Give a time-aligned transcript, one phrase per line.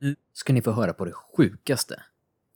[0.00, 2.02] Nu ska ni få höra på det sjukaste.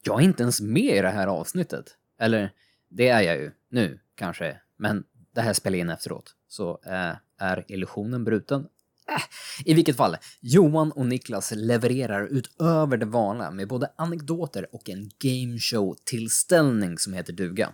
[0.03, 1.97] Jag är inte ens med i det här avsnittet.
[2.19, 2.51] Eller,
[2.89, 3.51] det är jag ju.
[3.69, 4.59] Nu, kanske.
[4.77, 5.03] Men
[5.33, 6.35] det här spelar in efteråt.
[6.47, 8.67] Så äh, är illusionen bruten?
[9.07, 9.21] Äh,
[9.65, 15.09] I vilket fall, Johan och Niklas levererar utöver det vanliga med både anekdoter och en
[15.19, 17.71] gameshow-tillställning som heter duga.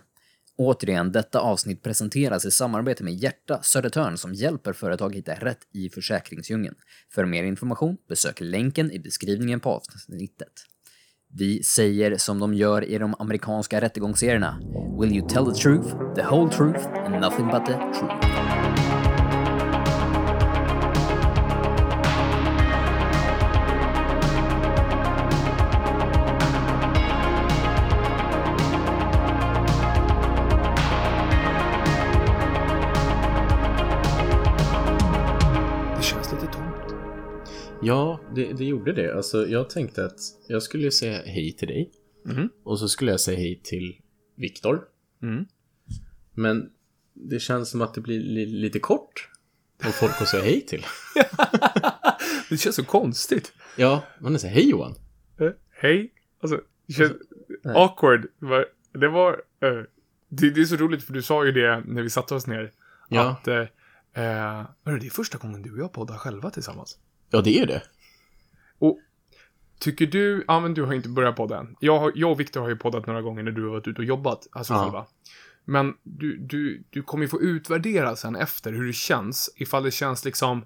[0.58, 5.88] Återigen, detta avsnitt presenteras i samarbete med Hjärta Södertörn som hjälper företag hitta rätt i
[5.88, 6.74] försäkringsdjungeln.
[7.14, 10.52] För mer information, besök länken i beskrivningen på avsnittet.
[11.34, 14.60] Vi säger som de gör i de amerikanska rättegångsserierna.
[15.00, 18.51] Will you tell the truth, the whole truth and nothing but the truth?
[37.84, 39.16] Ja, det, det gjorde det.
[39.16, 40.18] Alltså, jag tänkte att
[40.48, 41.90] jag skulle säga hej till dig.
[42.24, 42.48] Mhm.
[42.62, 43.96] Och så skulle jag säga hej till
[44.36, 44.84] Viktor.
[45.22, 45.46] Mm.
[46.34, 46.70] Men
[47.14, 49.28] det känns som att det blir li lite kort.
[49.84, 50.84] Om folk att säga hej till.
[52.50, 53.52] Det känns så konstigt.
[53.76, 54.94] Ja, man säger hej Johan.
[55.40, 56.12] Eh, hej.
[56.40, 57.12] Alltså, det känns
[57.64, 58.26] awkward.
[58.92, 59.32] Det var...
[59.60, 59.82] Eh,
[60.28, 62.72] det, det är så roligt för du sa ju det när vi satte oss ner.
[63.08, 63.30] Ja.
[63.30, 63.48] Att...
[63.48, 66.98] Eh, eh, det är första gången du och jag poddar själva tillsammans.
[67.32, 67.82] Ja, det är det.
[68.78, 68.98] Och
[69.80, 71.76] tycker du, ja men du har inte börjat podda än.
[71.80, 73.98] Jag, har- jag och Viktor har ju poddat några gånger när du har varit ute
[73.98, 74.82] och jobbat, alltså Ja.
[74.84, 75.06] själva.
[75.64, 79.52] Men du, du, du kommer ju få utvärdera sen efter hur det känns.
[79.56, 80.64] Ifall det känns liksom,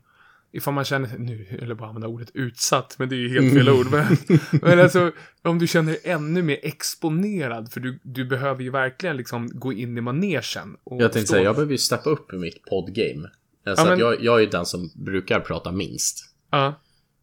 [0.52, 3.68] ifall man känner, nu eller bara använda ordet utsatt, men det är ju helt fel
[3.70, 3.86] ord.
[3.90, 4.16] Men,
[4.62, 9.16] men alltså, om du känner dig ännu mer exponerad, för du, du behöver ju verkligen
[9.16, 10.76] liksom gå in i manegen.
[10.84, 13.28] Och Jag tänkte stå- säga, jag behöver ju steppa upp i mitt poddgame.
[13.66, 16.32] Alltså Ja, men- jag, jag är den som brukar prata minst.
[16.50, 16.74] Ja.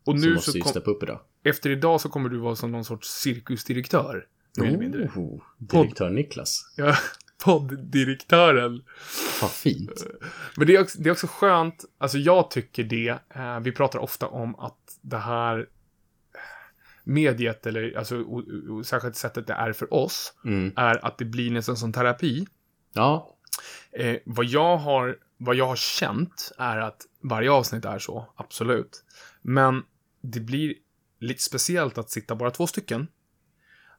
[0.06, 1.20] Och Så nu måste så kom, upp idag.
[1.44, 4.28] efter idag så kommer du vara som någon sorts cirkusdirektör.
[4.58, 5.08] Mer eller mindre.
[5.16, 6.74] Oh, direktör Niklas.
[6.78, 6.96] Ja,
[7.46, 8.84] podddirektören.
[9.42, 10.06] Vad fint.
[10.58, 14.00] Men det är, också, det är också skönt, alltså jag tycker det, eh, vi pratar
[14.00, 15.66] ofta om att det här eh,
[17.04, 20.72] mediet, eller alltså och, och, särskilt sättet det är för oss, Mm.
[20.76, 22.46] är att det blir nästan som terapi.
[22.94, 23.30] Ja,
[24.00, 29.04] Eh, vad, jag har, vad jag har känt är att varje avsnitt är så, absolut.
[29.42, 29.84] Men
[30.22, 30.74] det blir
[31.20, 33.08] lite speciellt att sitta bara två stycken.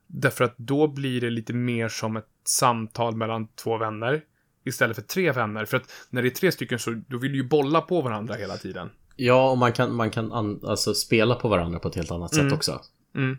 [0.07, 4.25] Därför att då blir det lite mer som ett samtal mellan två vänner.
[4.65, 5.65] Istället för tre vänner.
[5.65, 8.35] För att när det är tre stycken så då vill du ju bolla på varandra
[8.35, 8.91] hela tiden.
[9.17, 12.35] ja och man kan, man kan an, alltså spela på varandra på ett helt annat
[12.35, 12.81] sätt också.
[13.15, 13.39] Mm.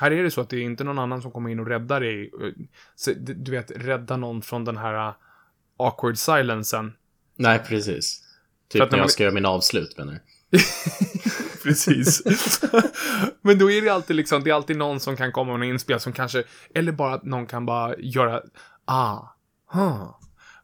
[0.00, 2.00] Här är det så att det är inte någon annan som kommer in och räddar
[2.00, 2.30] dig.
[2.94, 5.14] Så, du vet, rädda någon från den här uh,
[5.76, 6.92] awkward silencen.
[7.40, 8.22] Nej, precis.
[8.68, 10.58] Typ att när man- jag ska göra mina avslut menar du?
[11.62, 12.22] Precis.
[13.42, 15.72] Men då är det alltid liksom, det är alltid någon som kan komma med en
[15.74, 18.42] inspel som kanske, eller bara att någon kan bara göra,
[18.84, 19.18] ah,
[19.72, 20.14] huh.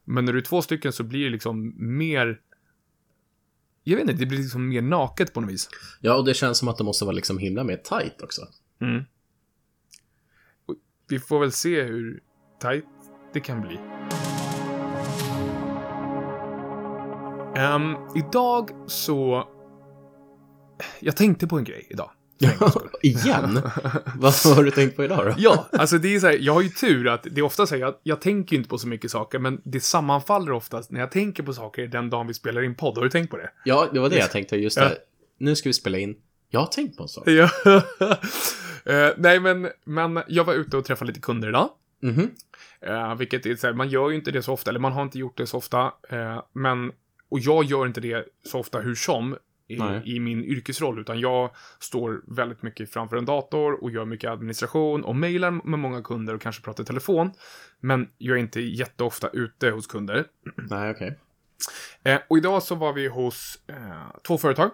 [0.05, 2.41] Men när du är två stycken så blir det liksom mer,
[3.85, 5.69] jag vet inte, det blir liksom mer naket på något vis.
[6.01, 8.43] Ja, och det känns som att det måste vara liksom himla mer tight också.
[8.81, 9.05] Mm.
[11.09, 12.21] Vi får väl se hur
[12.61, 12.85] tight
[13.33, 13.79] det kan bli.
[17.57, 19.49] Ehm, idag så...
[21.01, 22.11] Jag tänkte på en grej idag.
[23.03, 23.61] Igen?
[24.17, 25.35] Vad har du tänkt på idag då?
[25.39, 27.75] Ja, alltså det är så här, jag har ju tur att det är ofta så
[27.75, 31.01] här, jag, jag tänker ju inte på så mycket saker, men det sammanfaller oftast när
[31.01, 32.97] jag tänker på saker den dagen vi spelar in podd.
[32.97, 33.51] Har du tänkt på det?
[33.65, 34.57] Ja, det var det jag tänkte.
[34.57, 34.85] Just Ja.
[34.85, 34.97] det.
[35.39, 36.17] Nu ska vi spela in.
[36.51, 37.29] Jag har tänkt på en sak.
[37.29, 37.51] Ja.
[38.89, 41.69] Eh, nej, men, men jag var ute och träffade lite kunder idag.
[42.03, 42.31] Mhm.
[42.81, 45.03] Eh, vilket är så här, man gör ju inte det så ofta, eller man har
[45.03, 45.93] inte gjort det så ofta.
[46.09, 46.93] Eh, men,
[47.29, 49.37] och jag gör inte det så ofta hur som
[49.69, 51.51] i, i min yrkesroll, utan jag
[51.81, 56.35] står väldigt mycket framför en dator och gör mycket administration och mejlar med många kunder
[56.35, 57.31] och kanske pratar i telefon.
[57.81, 60.25] Men jag är inte jätteofta ute hos kunder.
[60.57, 61.19] Nej, okej.
[62.03, 64.71] Eh, och idag så var vi hos eh, två företag.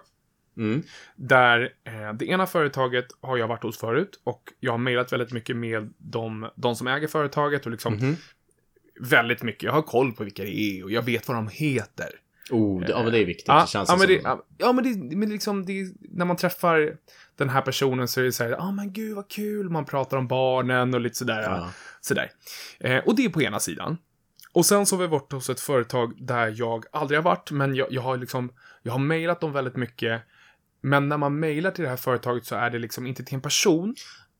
[0.57, 0.83] Mm.
[1.15, 5.31] Där eh, det ena företaget har jag varit hos förut och jag har mejlat väldigt
[5.31, 8.15] mycket med de, de som äger företaget och liksom Mhm.
[8.99, 9.63] väldigt mycket.
[9.63, 12.09] Jag har koll på vilka det är och jag vet vad de heter.
[12.51, 13.47] Oh, det, ja, men det är viktigt.
[13.47, 14.07] Ja, det känns ja, men som...
[14.07, 16.97] det, ja, ja, men det, men liksom, det, när man träffar
[17.37, 19.85] den här personen så är det så här, ja ah, men gud vad kul, man
[19.85, 21.41] pratar om barnen och lite sådär.
[21.41, 21.69] Ja.
[22.01, 22.31] sådär.
[22.79, 23.97] Eh, och det är på ena sidan.
[24.53, 27.75] Och sen så har vi varit hos ett företag där jag aldrig har varit, men
[27.75, 28.53] jag, jag har liksom,
[28.83, 30.21] jag har mejlat dem väldigt mycket.
[30.81, 33.41] Men när man mejlar till det här företaget så är det liksom inte till en
[33.41, 33.95] person,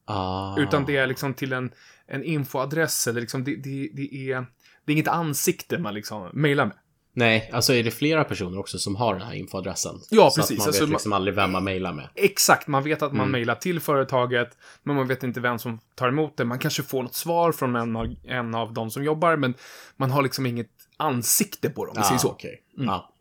[0.05, 0.59] Ah.
[0.59, 1.71] utan det är liksom till en,
[2.07, 4.45] en infoadress eller liksom det, det, det är,
[4.85, 6.77] det är inget ansikte man liksom mejlar med.
[7.15, 9.95] Nej, alltså är det flera personer också som har den här infoadressen?
[10.09, 10.51] Ja, så precis.
[10.51, 12.09] Att man Alltså, vet liksom aldrig vem man mejlar med.
[12.15, 13.31] Exakt, man vet att man Mm.
[13.31, 16.45] mejlar till företaget, men man vet inte vem som tar emot det.
[16.45, 19.53] Man kanske får något svar från en av, en av de som jobbar, men
[19.97, 22.27] man har liksom inget ansikte på dem, vi säger så.
[22.27, 22.61] Ah, okej.
[22.75, 23.13] Ja.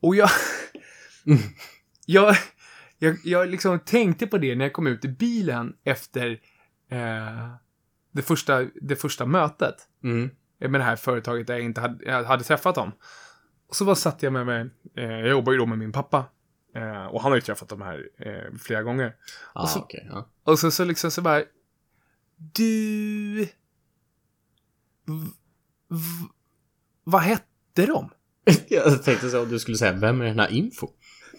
[0.00, 0.30] Och jag...
[2.06, 2.36] jag,
[2.98, 3.16] jag...
[3.24, 6.30] Jag liksom tänkte på det när jag kom ut i bilen efter
[6.90, 7.48] eh,
[8.12, 9.74] det, första, det första mötet
[10.04, 10.30] Mm.
[10.68, 12.92] Med det här företaget där jag inte hade, jag hade träffat dem.
[13.68, 16.24] Och så bara satt jag med mig, eh, jag jobbar ju då med min pappa.
[16.74, 19.14] Eh, och han har ju träffat dem här eh, flera gånger.
[19.52, 20.06] Ah, Och så- okej.
[20.10, 20.28] ja.
[20.44, 21.42] Och så, så liksom så bara,
[22.36, 23.48] du...
[27.04, 28.10] Vad hette de?
[28.68, 30.88] Jag tänkte så om du skulle säga, vem är den här info?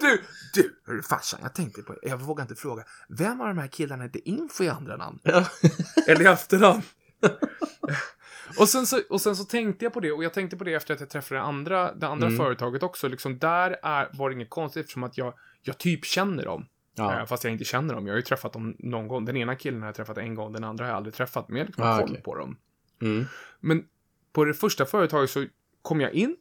[0.00, 0.22] du,
[0.54, 1.98] du, hörru, farsan, jag tänkte på det.
[2.08, 2.84] Jag vågar inte fråga.
[3.08, 5.18] Vem av de här killarna hette Info i andra namn?
[5.22, 5.46] Ja.
[6.08, 6.82] Eller i efternamn?
[8.58, 10.74] och, sen så, och sen så tänkte jag på det, och jag tänkte på det
[10.74, 12.38] efter att jag träffade det andra, det andra Mm.
[12.38, 13.08] företaget också.
[13.08, 16.66] Liksom där är, var det inget konstigt eftersom att jag, jag typ känner dem.
[16.96, 17.20] Ja.
[17.20, 18.06] Eh, Fast jag inte känner dem.
[18.06, 19.24] Jag har ju träffat dem någon gång.
[19.24, 21.48] Den ena killen har jag träffat en gång, den andra har jag aldrig träffat.
[21.48, 22.22] Men jag har liksom Ah, koll okej.
[22.22, 22.56] på dem.
[23.02, 23.24] Mm.
[23.60, 23.84] Men
[24.32, 25.46] på det första företaget så
[25.82, 26.36] kom jag in.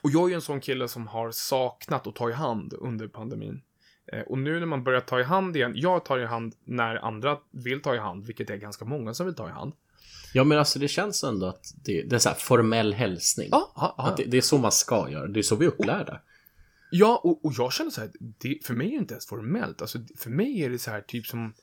[0.00, 3.08] Och jag är ju en sån kille som har saknat att ta i hand under
[3.08, 3.62] pandemin.
[4.12, 6.96] Eh, och nu när man börjar ta i hand igen, jag tar i hand när
[6.96, 9.72] andra vill ta i hand, vilket är ganska många som vill ta i hand.
[10.34, 13.48] ja, men alltså det känns ändå att det, det är så här formell hälsning.
[13.50, 14.08] Ja, ja, ja.
[14.08, 15.26] Att det, det är så man ska göra.
[15.26, 16.20] Det är så vi är upplärda.
[16.90, 19.80] Ja, och, och jag känner så här, det, för mig är det inte ens formellt.
[19.80, 21.54] Alltså, för mig är det så här typ som,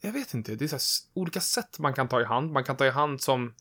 [0.00, 2.52] jag vet inte, det är så här olika sätt man kan ta i hand.
[2.52, 3.54] Man kan ta i hand som,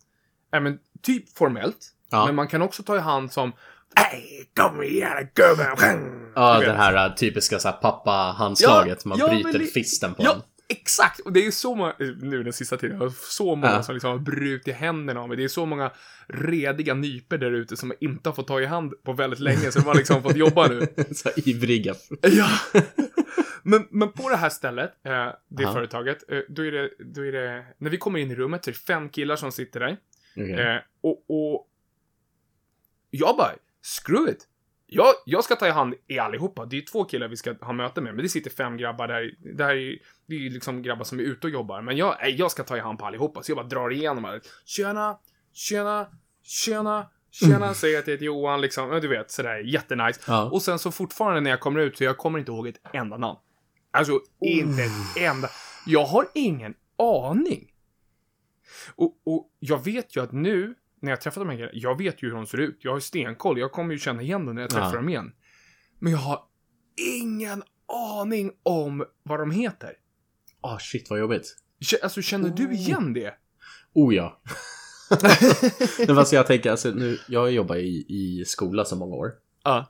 [0.51, 1.93] ja men typ formellt.
[2.09, 3.51] Men man kan också ta i hand som,
[3.95, 6.31] Hej, kom igen gubben!
[6.35, 9.01] Ja, det här äh, typiska så här, pappa-handslaget.
[9.03, 10.35] Ja, man ja, bryter det- fisten på Ja,
[10.69, 11.19] exakt!
[11.19, 13.83] Och det är så många, nu den sista tiden, så många Ja.
[13.83, 15.37] som liksom har brutit händerna av mig.
[15.37, 15.91] Det är så många
[16.27, 19.79] rediga nyper där ute som inte har fått ta i hand på väldigt länge, så
[19.79, 20.87] de har liksom fått jobba nu.
[21.15, 21.93] så ivriga.
[22.21, 22.49] Ja.
[23.63, 25.11] men, men på det här stället, eh,
[25.47, 25.73] det Ja.
[25.73, 28.69] företaget, eh, då, är det, då är det, när vi kommer in i rummet så
[28.69, 29.97] är det fem killar som sitter där.
[30.35, 30.53] Okej.
[30.53, 31.67] Eh, och, och
[33.11, 33.51] jag bara,
[33.83, 34.47] screw it.
[34.85, 36.65] Jag, jag ska ta i hand i allihopa.
[36.65, 39.35] Det är två killar vi ska ha möte med, men det sitter fem grabbar där.
[39.57, 39.97] Det här är,
[40.27, 41.81] det är ju liksom grabbar som är ute och jobbar.
[41.81, 44.41] Men jag, jag ska ta i hand på allihopa, så jag bara drar igenom här.
[44.65, 45.17] Tjena,
[45.53, 46.07] tjena,
[46.43, 48.89] tjena, tjena, säger jag till Johan liksom.
[49.01, 50.21] Du vet, sådär jättenice.
[50.27, 50.49] Ja.
[50.49, 53.17] Och sen så fortfarande när jag kommer ut så jag kommer inte ihåg ett enda
[53.17, 53.39] namn.
[53.91, 55.49] Alltså, inte ett enda.
[55.85, 57.69] Jag har ingen aning.
[58.95, 62.23] Och, och jag vet ju att nu, när jag träffar de här grejerna, jag vet
[62.23, 62.77] ju hur de ser ut.
[62.81, 63.59] Jag har ju stenkoll.
[63.59, 64.95] Jag kommer ju känna igen dem när jag träffar Ja.
[64.95, 65.31] dem igen.
[65.99, 66.39] Men jag har
[67.21, 67.63] ingen
[68.21, 69.93] aning om vad de heter.
[70.61, 71.55] Ah, shit vad jobbigt.
[72.03, 73.33] Alltså, känner du igen det?
[73.93, 74.41] Oh ja.
[76.07, 79.31] Men fast jag tänker, alltså nu, jag har jobbat i, i skola så många år.
[79.63, 79.85] Ja.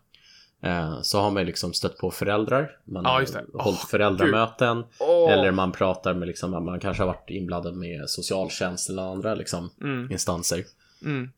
[0.64, 2.72] Eh, så har man liksom stött på föräldrar.
[2.86, 4.84] Man Ja, har hållit Åh, föräldramöten.
[5.00, 5.32] Åh.
[5.32, 9.70] Eller man pratar med liksom, man kanske har varit inblandad med socialtjänst eller andra liksom,
[9.82, 10.64] Mm, instanser.
[11.06, 11.30] Mm.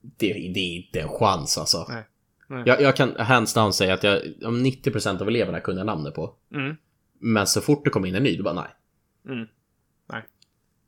[0.00, 1.86] Det, det är inte en chans alltså.
[1.88, 2.02] Nej.
[2.46, 2.62] Nej.
[2.66, 6.14] Jag, jag kan hands down säga att jag, om 90% av eleverna kunde jag namnet
[6.14, 6.34] på.
[6.54, 6.76] Mm,
[7.20, 8.70] Men så fort det kom in en ny, då bara nej.
[9.34, 9.46] mm.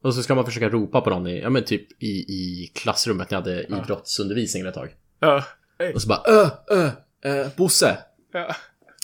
[0.02, 3.30] Och så ska man försöka ropa på någon i, ja men typ i, i klassrummet
[3.30, 3.82] när jag hade Ja.
[3.82, 4.94] idrottsundervisning ett tag.
[5.20, 5.44] Ja.
[5.94, 6.90] Och så bara ö, ö,
[7.22, 7.98] ö, Bosse.
[8.32, 8.54] Ja.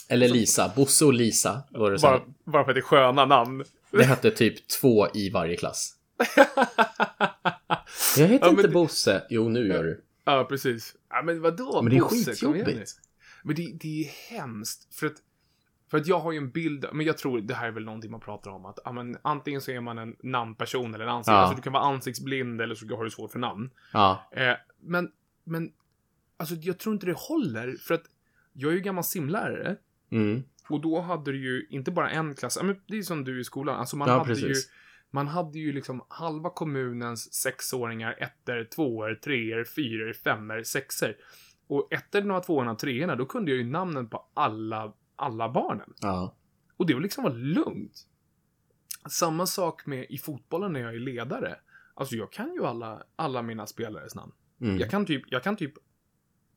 [0.09, 0.73] Eller Lisa.
[0.77, 1.99] Bosse och Lisa var det.
[2.03, 3.65] Bara, bara för att det är sköna namn.
[3.91, 5.95] Det hette typ två i varje klass.
[8.17, 9.23] Jag heter Ja, inte det- Bosse.
[9.31, 10.05] Jo, nu gör du.
[10.25, 10.97] Ja, precis.
[11.11, 11.83] Ja, men vadå?
[11.83, 12.93] Men det är Bosse, skitjobbigt.
[13.43, 14.95] Men det, det är hemskt.
[14.95, 15.15] För att,
[15.91, 18.11] för att jag har ju en bild, men jag tror det här är väl någonting
[18.11, 18.67] man pratar om.
[18.67, 21.29] Att ja, men, antingen så är man en namnperson eller en ansikts...
[21.29, 21.35] Ja.
[21.35, 23.71] Alltså du kan vara ansiktsblind eller så har du svårt för namn.
[23.93, 24.29] Ja.
[24.33, 25.11] Eh, men,
[25.45, 25.73] men,
[26.37, 27.77] alltså jag tror inte det håller.
[27.81, 28.05] För att
[28.53, 29.77] jag är ju gammal simlärare.
[30.11, 30.43] Mm.
[30.69, 33.45] Och då hade du ju inte bara en klass, men det är som du i
[33.45, 33.77] skolan.
[33.81, 34.71] Alltså man Ja, hade ju precis.
[35.11, 41.17] Man hade ju liksom halva kommunens sexåringar, ettor, tvåor, treor, fyror, femmor, sexor.
[41.67, 45.95] Och ettorna, tvåorna treorna, då kunde jag ju namnen på alla, alla barnen.
[46.01, 46.35] Ja.
[46.77, 48.07] Och det var liksom var lugnt.
[49.11, 51.57] Samma sak med i fotbollen när jag är ledare.
[51.95, 54.33] Alltså jag kan ju alla, alla mina spelares namn.
[54.61, 54.79] Mm.
[54.79, 55.73] Jag kan typ, jag kan typ,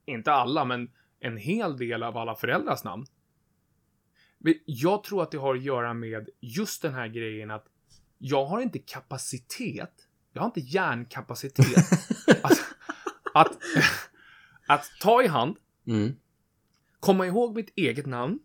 [0.05, 3.05] inte alla, men en hel del av alla föräldrars namn.
[4.38, 7.67] Men jag tror att det har att göra med just den här grejen att
[8.24, 11.68] jag har inte kapacitet, jag har inte hjärnkapacitet
[12.44, 12.60] att,
[13.34, 13.58] att,
[14.68, 15.56] att ta i hand,
[15.88, 16.16] Mm.
[17.00, 18.40] komma ihåg mitt eget namn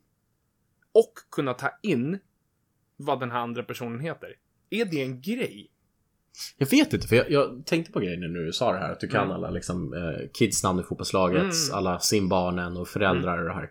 [0.93, 2.19] och kunna ta in
[2.97, 4.29] vad den här andra personen heter.
[4.71, 5.71] Är det en grej?
[6.57, 8.93] Jag vet inte, för jag, jag tänkte på grejen när du sa det här.
[8.93, 9.33] Att du kan Mm.
[9.35, 11.53] alla liksom, eh, kidsnamn i fotbollslaget, Mm.
[11.73, 13.71] alla simbarnen och föräldrar och det här.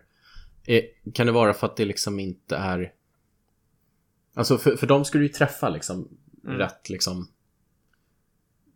[0.66, 0.84] Eh,
[1.14, 2.92] kan det vara för att det liksom inte är...
[4.36, 6.08] Alltså för, för dem skulle du ju träffa liksom
[6.44, 6.58] Mm.
[6.58, 7.28] rätt liksom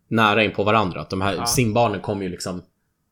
[0.07, 1.01] nära in på varandra.
[1.01, 1.45] Att de här Ja.
[1.45, 2.61] simbarnen kommer ju liksom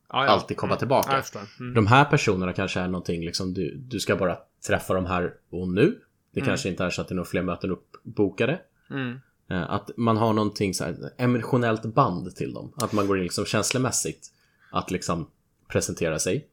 [0.09, 0.29] Ja, ja.
[0.31, 1.13] alltid komma tillbaka.
[1.13, 1.41] Jag förstår.
[1.59, 1.73] Mm.
[1.73, 4.37] De här personerna kanske är någonting liksom du, du ska bara
[4.67, 5.99] träffa de här och nu.
[6.31, 6.47] Det Mm.
[6.47, 8.59] kanske inte är så att det är några fler möten uppbokade.
[8.89, 9.19] Mm.
[9.49, 12.73] Eh, Att man har någonting så här emotionellt band till dem.
[12.77, 14.27] Att man går in liksom känslomässigt
[14.71, 15.29] att liksom
[15.67, 16.47] presentera sig.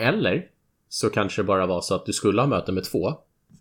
[0.00, 0.46] Eller
[0.88, 3.14] så kanske det bara var så att du skulle ha möte med två.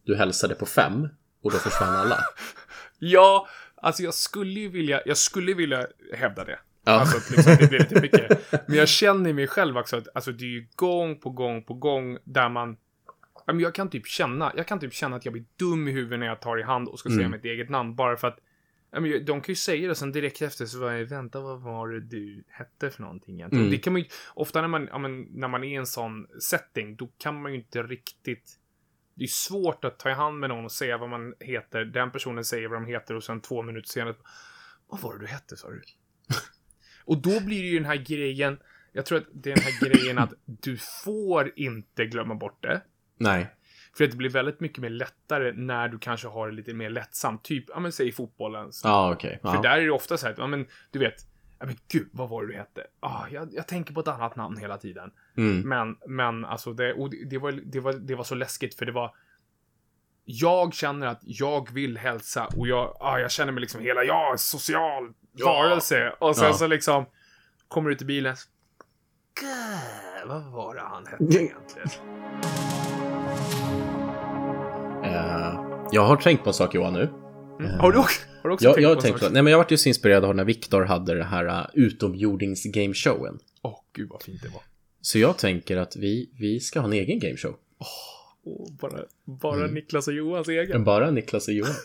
[0.03, 1.07] Du hälsade på fem
[1.41, 2.19] och då försvann alla.
[2.99, 6.59] Ja, alltså jag skulle ju vilja, jag skulle vilja hävda det.
[6.83, 6.91] Ja.
[6.91, 8.51] Alltså att liksom, det blir lite mycket.
[8.67, 11.63] Men jag känner i mig själv också att alltså, det är ju gång på gång
[11.63, 12.77] på gång där man
[13.45, 16.19] men jag kan typ känna, jag kan typ känna att jag blir dum i huvudet
[16.19, 17.31] när jag tar i hand och ska säga Mm.
[17.31, 18.39] mitt eget namn bara för att
[18.91, 21.87] men de kan ju säga det sen direkt efter så var jag, vänta vad var
[21.87, 23.65] det du hette för någonting egentligen?
[23.65, 23.71] Mm.
[23.71, 26.27] Det kan man ju, ofta när man, ja, men, när man är i en sån
[26.41, 28.59] setting, då kan man ju inte riktigt
[29.17, 31.85] det är svårt att ta i hand med någon och säga vad man heter.
[31.85, 34.15] Den personen säger vad de heter och sen två minuter senare.
[34.87, 35.81] Vad var det du hette sa du?
[37.05, 38.59] och då blir det ju den här grejen.
[38.91, 42.81] Jag tror att det är den här grejen att du får inte glömma bort det.
[43.17, 43.47] Nej.
[43.97, 46.89] För att det blir väldigt mycket mer lättare när du kanske har det lite mer
[46.89, 47.43] lättsamt.
[47.43, 48.71] Typ, ja men säg fotbollen.
[48.83, 49.39] Ja, okej.
[49.41, 49.61] För Ja.
[49.61, 51.15] där är det ofta så här, ja men du vet.
[51.59, 52.83] Ja men gud, vad var det du hette?
[52.99, 55.11] Ah, jag, jag tänker på ett annat namn hela tiden.
[55.37, 55.69] Mm.
[55.69, 58.91] Men, men alltså det, det, det, var, det, var, det var så läskigt för det
[58.91, 59.15] var
[60.29, 64.33] jag känner att jag vill hälsa och jag, ah, jag känner mig liksom hela, jag
[64.33, 65.13] är social
[65.45, 66.13] varelse.
[66.19, 66.53] Och sen Ja.
[66.53, 67.05] så liksom
[67.67, 68.35] kommer ut i bilen.
[69.39, 71.89] Gud, vad var det han hette egentligen?
[75.03, 75.61] Eh,
[75.91, 77.09] jag har tänkt på en sak Johan nu.
[77.59, 77.79] Mm.
[77.79, 79.57] Har du också, har du också Jag, tänkt jag på tänkt på, nej men jag
[79.57, 83.39] varit ju så inspirerad av när Viktor hade det här uh, utomjordings gameshowen.
[83.61, 84.61] Åh, gud vad fint det var.
[85.01, 87.55] Så jag tänker att vi, vi ska ha en egen gameshow.
[87.77, 89.73] Åh, bara bara Mm.
[89.73, 90.83] Niklas och Johans egen.
[90.83, 91.75] Bara Niklas och Johan.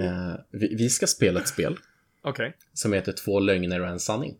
[0.00, 1.78] Eh, vi, vi ska spela ett spel
[2.22, 2.56] Okej.
[2.72, 4.36] som heter Två lögner och en sanning.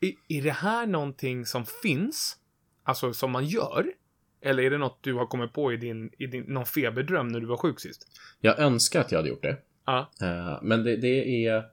[0.00, 2.36] Är, är det här någonting som finns?
[2.82, 3.92] Alltså som man gör?
[4.40, 7.40] Eller är det något du har kommit på i din, i din någon feberdröm när
[7.40, 8.06] du var sjuk sist?
[8.40, 9.56] Jag önskar att jag hade gjort det.
[9.88, 10.10] Ja.
[10.26, 11.64] Eh, men det, det är...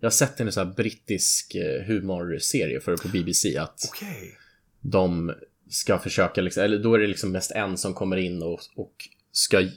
[0.00, 4.36] Jag har sett en sån här brittisk eh, humorserie för på BBC att Okej.
[4.80, 5.32] de
[5.68, 8.92] ska försöka, liksom, eller då är det liksom mest en som kommer in och, och
[9.32, 9.68] ska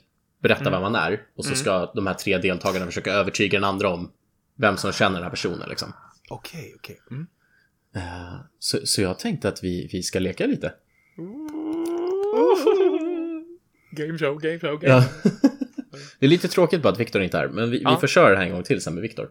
[0.41, 0.73] berätta Mm.
[0.73, 1.21] vem man är.
[1.35, 1.57] Och så Mm.
[1.59, 4.11] ska de här tre deltagarna försöka övertyga den andra om
[4.55, 5.69] vem som känner den här personen.
[5.69, 5.93] Liksom.
[6.29, 6.99] Okej, okej.
[7.11, 7.27] Mm.
[7.95, 10.73] Eh, så, så jag tänkte att vi, vi ska leka lite.
[13.91, 15.05] Game show, game show, game Ja.
[16.19, 17.89] det är lite tråkigt bara att Viktor inte är här, men vi, Ja.
[17.95, 19.29] vi får köra det här en gång till sen med Viktor.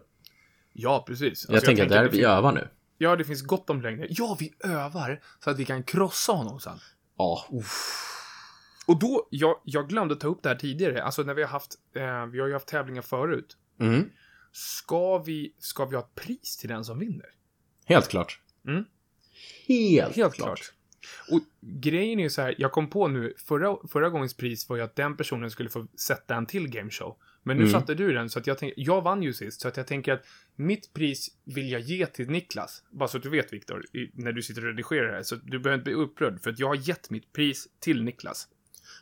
[0.73, 1.45] Ja, precis.
[1.47, 2.67] Jag Alltså, tänker att det här vi övar nu.
[2.97, 4.07] Ja, det finns gott om lögner.
[4.09, 6.77] Ja, vi övar så att vi kan krossa honom sen.
[7.17, 8.09] Ja, uff.
[8.87, 11.03] Och då, jag, jag glömde ta upp det här tidigare.
[11.03, 13.57] Alltså när vi har haft, eh, vi har ju haft tävlingar förut.
[13.79, 14.09] Mm.
[14.51, 17.25] Ska vi, ska vi ha ett pris till den som vinner?
[17.85, 18.39] Helt klart.
[18.67, 18.83] Mm.
[19.67, 20.73] Helt, Helt klart.
[21.31, 24.75] Och grejen är ju så här, jag kom på nu, förra, förra gångens pris var
[24.77, 27.15] ju att den personen skulle få sätta en till gameshow.
[27.43, 27.73] Men nu Mm.
[27.73, 30.13] satte du den, så att jag tänker, jag vann ju sist, så att jag tänker
[30.13, 32.83] att mitt pris vill jag ge till Niklas.
[32.89, 35.59] Bara så att du vet Viktor, när du sitter och redigerar det här, så du
[35.59, 38.47] behöver inte bli upprörd, för att jag har gett mitt pris till Niklas.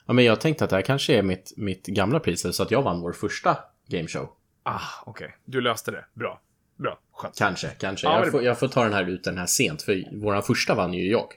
[0.06, 2.72] Ja, men jag tänkte att det här kanske är mitt, mitt gamla pris, så att
[2.72, 4.30] jag vann vår första gameshow.
[4.64, 5.36] Ah, okej.
[5.46, 6.06] Du löste det.
[6.14, 6.42] Bra.
[6.78, 7.00] Bra.
[7.14, 7.38] Skönt.
[7.38, 8.08] Kanske, kanske.
[8.08, 10.76] Ja, jag, får, jag får ta den här ut den här sent, för våran första
[10.76, 11.28] vann ju jag.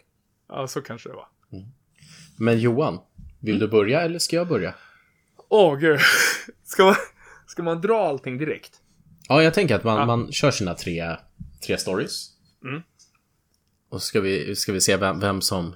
[0.49, 1.29] Ja, så kanske det var.
[2.37, 2.99] Men Johan,
[3.41, 3.67] vill Mm.
[3.67, 4.75] du börja eller ska jag börja?
[5.49, 6.01] Åh, gud.
[6.65, 6.95] Ska man,
[7.47, 8.81] ska man dra allting direkt?
[9.29, 10.07] Ja, jag tänker att man, Ja.
[10.07, 11.17] man kör sina tre,
[11.67, 12.31] tre stories.
[12.65, 12.83] Mm.
[13.89, 15.75] Och så ska vi, ska vi se vem, vem som...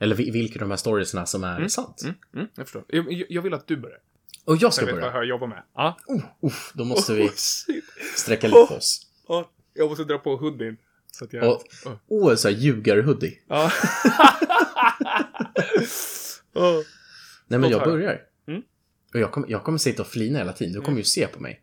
[0.00, 2.02] Eller vi- vilka av de här storiesna som är sant.
[2.02, 2.84] Mm, mm, jag förstår.
[2.88, 3.98] Jag, jag- jag vill att du börjar.
[4.44, 5.06] Och jag ska Jag vet börja.
[5.12, 5.62] vad jag jobbar med.
[5.74, 5.98] Ja.
[6.42, 7.32] Uff, då måste vi Oh,
[8.16, 9.06] sträcka lite på oss.
[9.28, 10.76] Ja, jag måste dra på hoodien.
[11.12, 11.48] Så att jag...
[11.48, 11.96] Och, Oh.
[12.06, 13.38] åh, så här ljugarhoodie.
[13.48, 13.72] Ja.
[16.54, 16.80] oh.
[17.46, 18.20] Nej, men jag börjar.
[18.46, 18.62] Mm.
[19.14, 20.72] Och jag kommer, jag kommer sitta och flina hela tiden.
[20.72, 21.62] Du kommer ju se på mig.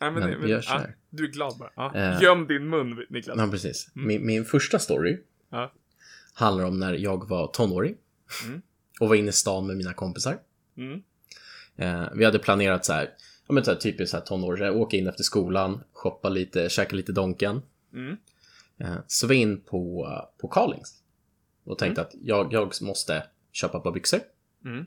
[0.00, 0.96] Nej, men, Men men, gör så här.
[1.10, 1.70] du är glad bara.
[1.76, 1.94] Ja.
[1.94, 2.22] Eh.
[2.22, 3.38] Göm din mun, Niklas.
[3.38, 3.88] Ja, precis.
[3.96, 4.08] Mm.
[4.08, 5.18] Min, min första story
[5.50, 5.72] Ja.
[6.34, 7.96] handlar om när jag var tonåring.
[8.46, 8.62] Mm.
[9.00, 10.38] Och var inne i stan med mina kompisar.
[10.76, 11.02] Mm.
[11.76, 13.10] Eh, vi hade planerat så här,
[13.46, 16.96] ja men så här, typiskt så här tonåringar, åka in efter skolan, shoppa lite, käka
[16.96, 17.62] lite Donken.
[17.94, 18.16] Mm.
[18.80, 20.08] Eh, så jag in på,
[20.40, 20.94] på Carlings.
[21.64, 24.20] Och tänkte att jag, jag måste köpa ett par byxor.
[24.64, 24.86] Mm.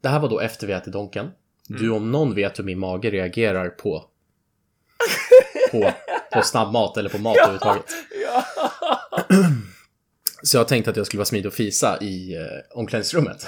[0.00, 1.30] Det här var då efter vi ätit Donken.
[1.68, 4.04] Du om någon vet hur min mage reagerar på
[5.70, 5.92] på,
[6.32, 7.84] på snabbmat eller på mat överhuvudtaget.
[8.24, 8.44] Ja.
[10.42, 13.46] Så jag tänkte att jag skulle vara smidig och fisa i eh, omklädningsrummet.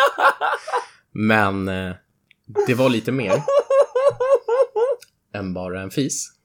[1.12, 1.94] Men eh,
[2.66, 3.42] det var lite mer
[5.34, 6.37] än bara en fis.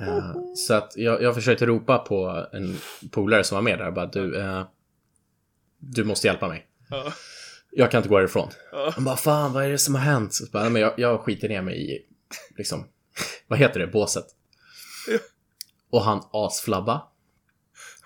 [0.00, 2.76] Eh, så att jag, jag försökte ropa på en
[3.10, 3.90] polare som var med där.
[3.90, 4.64] Bara, du, eh,
[5.78, 6.66] du måste hjälpa mig.
[6.90, 7.12] Ja.
[7.70, 8.48] Jag kan inte gå härifrån.
[8.94, 10.34] Han bara, fan vad är det som har hänt?
[10.34, 12.06] Så bara, "Nej, men jag, jag skiter ner mig i,
[12.56, 12.84] liksom,
[13.46, 14.26] vad heter det, båset.
[15.90, 17.02] Och han asflabba.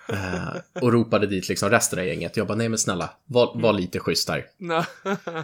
[0.09, 2.37] Eh, och ropade dit liksom resten av gänget.
[2.37, 4.29] Jag bara, nej men snälla, var, var lite schysst.
[4.57, 4.83] Nej.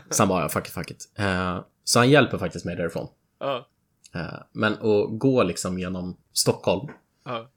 [0.09, 1.09] Så han bara, ja, fuck it, fuck it.
[1.83, 3.07] Så han hjälper faktiskt mig därifrån.
[4.15, 6.89] Eh, men att gå liksom genom Stockholm,
[7.25, 7.49] Ja.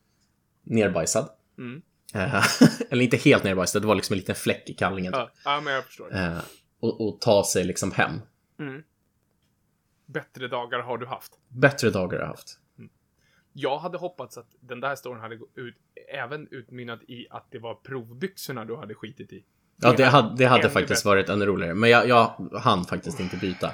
[0.62, 1.28] nerbajsad.
[1.58, 1.82] Mm.
[2.14, 2.44] Eh,
[2.90, 5.12] eller inte helt nerbajsad, det var liksom en liten fläck i kallingen.
[5.16, 5.30] Ja.
[5.44, 6.14] ja, men jag förstår.
[6.14, 6.38] Eh,
[6.80, 8.20] och, och ta sig liksom hem.
[8.58, 8.82] Mm.
[10.06, 11.32] Bättre dagar har du haft.
[11.48, 12.58] Bättre dagar har jag haft.
[13.52, 15.76] Jag hade hoppats att den där storyn hade gått ut,
[16.14, 19.44] även utmynnat i att det var provbyxorna du hade skitit i.
[19.76, 21.08] Ja, det hade, det hade faktiskt bättre.
[21.08, 21.74] varit ännu roligare.
[21.74, 23.72] Men jag, jag hann faktiskt inte byta.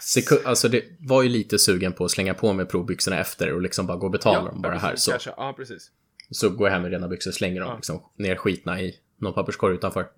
[0.00, 3.62] Seku- alltså det var ju lite sugen på att slänga på mig provbyxorna efter och
[3.62, 4.90] liksom bara gå och betala dem bara här.
[4.90, 5.30] precis, Så, Kanske.
[5.36, 5.90] Ja, precis.
[6.30, 7.76] så går jag hem med rena byxor, slänger dem Ja.
[7.76, 10.08] liksom ner skitna i någon papperskorg utanför.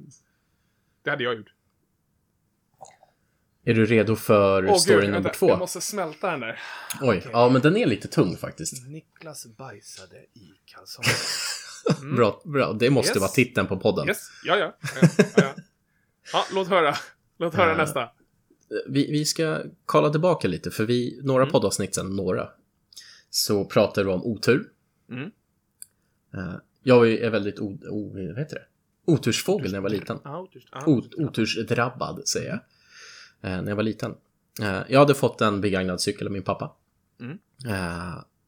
[1.05, 1.49] Det hade jag gjort.
[3.65, 5.49] Är du redo för Åh, story gud, nummer vänta, två?
[5.49, 6.61] Jag måste smälta den där.
[7.01, 8.89] Oj, ja men den är lite tung faktiskt.
[8.89, 11.13] Niklas bajsade i kalsonger.
[12.17, 12.73] Bra, bra.
[12.73, 13.17] Det måste Mm.
[13.17, 13.21] Yes.
[13.21, 14.09] vara titeln på podden.
[14.09, 14.77] Yes, ja, ja.
[15.03, 15.55] ja, ja, ja.
[16.33, 16.95] ja låt höra.
[17.39, 18.11] Låt höra Eh, nästa.
[18.87, 21.53] Vi, vi ska kolla tillbaka lite, för vi, några Mm.
[21.53, 22.49] poddavsnitt sen, några,
[23.31, 24.69] så pratade vi om otur.
[25.11, 25.31] Mm.
[26.35, 28.65] Eh, Jag är väldigt o, o, vad heter det?
[29.13, 30.19] otursfågel när jag var liten.
[31.17, 32.59] Otursdrabbad, säger jag.
[33.51, 34.15] Eh, när jag var liten.
[34.61, 36.77] Eh, jag hade fått en begagnad cykel av min pappa.
[37.21, 37.39] Mm.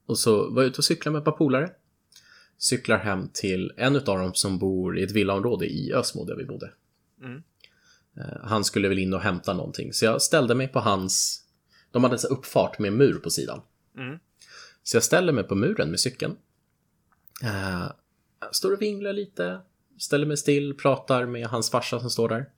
[0.06, 1.70] Och så var jag ute och cyklade med ett par polare.
[2.58, 6.44] Cyklar hem till en av dem som bor i ett villaområde i Ösmo där vi
[6.44, 6.72] bodde.
[7.22, 7.42] Mm.
[8.16, 11.44] Eh, han skulle väl in och hämta någonting, så jag ställde mig på hans...
[11.90, 13.60] De hade en sån uppfart med en mur på sidan.
[13.96, 14.18] Mm.
[14.82, 16.36] Så jag ställer mig på muren med cykeln.
[18.40, 19.60] Jag står och vinglar lite,
[19.98, 22.50] ställer mig still, pratar med hans farsa som står där.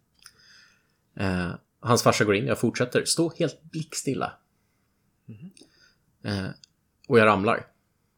[1.16, 1.50] Eh,
[1.80, 4.32] hans farsa går in, jag fortsätter, stå helt blickstilla.
[6.24, 6.48] Eh,
[7.08, 7.66] och jag ramlar.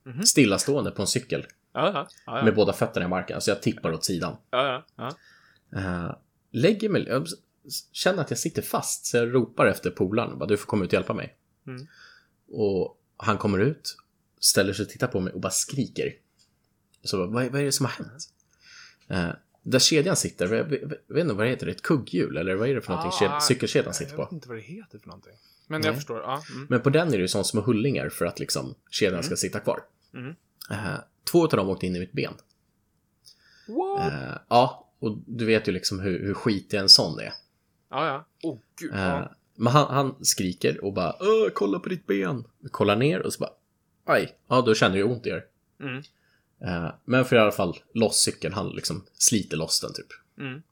[0.04, 0.22] Mhm.
[0.22, 2.44] Stillastående på en cykel ja, ja, ja.
[2.44, 4.36] med båda fötterna i marken, så jag tippar åt sidan.
[6.50, 7.26] Lägger mig, jag
[7.92, 10.48] känner att jag sitter fast, så jag ropar efter polaren.
[10.48, 11.36] Du får komma ut och hjälpa mig.
[11.66, 11.86] Mm.
[12.50, 13.96] Och han kommer ut,
[14.40, 16.14] ställer sig och tittar på mig och bara skriker.
[17.04, 18.28] Så vad, är- vad är det som har hänt?
[19.08, 19.28] Eh,
[19.62, 22.68] där kedjan sitter, jag, vet- jag vet inte vad det heter, ett kugghjul eller vad
[22.68, 24.34] är det för någonting Ah, ked, cykelkedjan sitter Jag vet på?
[24.34, 25.32] inte vad det heter för någonting.
[25.66, 25.88] Men Nej.
[25.88, 26.20] jag förstår.
[26.20, 26.42] Ja.
[26.54, 26.66] Mm.
[26.70, 29.60] Men på den är det ju sånt små hullingar för att liksom kedjan ska sitta
[29.60, 29.80] kvar.
[30.14, 30.34] Mm.
[30.70, 30.94] Eh,
[31.30, 32.34] två av dem åkte in i mitt ben.
[33.66, 34.12] What?
[34.12, 37.32] Eh, ja, och du vet ju liksom hur, hur skitig en sån är.
[37.90, 38.48] Ja, ja.
[38.48, 38.94] Oh, gud.
[38.94, 39.26] Eh.
[39.54, 42.44] Men han, han skriker och bara Åh, kolla på ditt ben.
[42.70, 43.52] Kollar ner och så bara
[44.04, 45.44] Aj, ja då känner jag ont det.
[45.80, 46.02] Mm.
[46.60, 50.06] Eh, Men för i alla fall loss cykeln, han liksom sliter loss den typ.
[50.38, 50.62] Mm.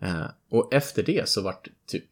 [0.00, 2.04] Eh, Och efter det så vart typ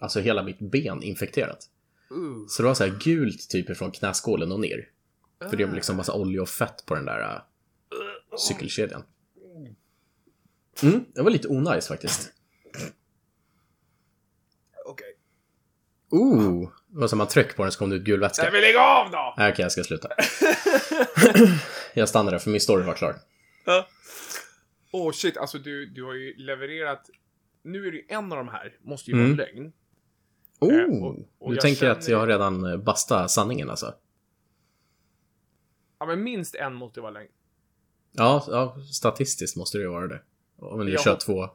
[0.00, 1.68] Alltså hela mitt ben infekterat.
[2.12, 2.46] Uh.
[2.48, 4.88] Så det var så här gult typ ifrån knäskålen och ner.
[5.50, 7.40] För det var liksom massa olja och fett på den där äh,
[8.38, 9.02] cykelkedjan.
[10.82, 12.32] Mm, det var lite onajs faktiskt.
[14.86, 15.16] Okej.
[16.10, 18.42] Ooh, det var som man tryckte på den så kom det ut gul vätska.
[18.42, 19.34] Nej, men lägg av då!
[19.36, 20.08] Nej, Okej, jag ska sluta.
[21.94, 23.16] jag stannar där för min story var klar.
[24.92, 27.10] Åh oh, shit, alltså du, du har ju levererat...
[27.62, 29.36] Nu är det ju en av de här, måste ju Mm.
[29.36, 29.72] vara lögn.
[30.60, 33.70] Oh, Eh, och- och du jag tänker att känner- jag har redan eh, bastat sanningen
[33.70, 33.94] alltså?
[35.98, 37.28] Ja, men minst en måste vara lögn.
[38.12, 40.22] Ja, ja, statistiskt måste det ju vara det.
[40.62, 41.48] Om du Jag kör två.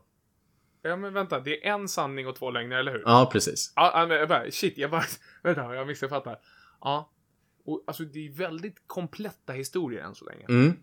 [0.82, 3.04] Ja, men vänta, det är en sanning och två lögner, eller hur?
[3.06, 3.74] Ja, precis.
[3.76, 5.04] Ja, ja, men bara, shit, jag bara,
[5.43, 6.39] vänta, jag missuppfattar.
[6.82, 7.12] Ja.
[7.65, 10.46] Och alltså, det är väldigt kompletta historier än så länge.
[10.50, 10.74] Mm.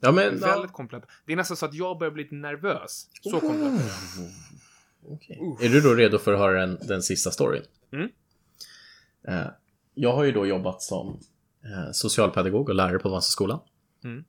[0.00, 0.38] Ja, men...
[0.38, 1.06] Väldigt kompletta.
[1.24, 3.08] Det är nästan så att jag börjar bli lite nervös.
[3.22, 3.72] Så komplett.
[3.72, 5.12] Oh.
[5.12, 5.38] Okej.
[5.60, 7.62] Är du då redo för att höra den, den sista storyn?
[7.92, 8.08] Mm.
[9.28, 9.46] Eh,
[9.94, 11.20] jag har ju då jobbat som
[11.64, 13.60] eh, socialpedagog och lärare på Vasaskolan.
[14.04, 14.24] Mm.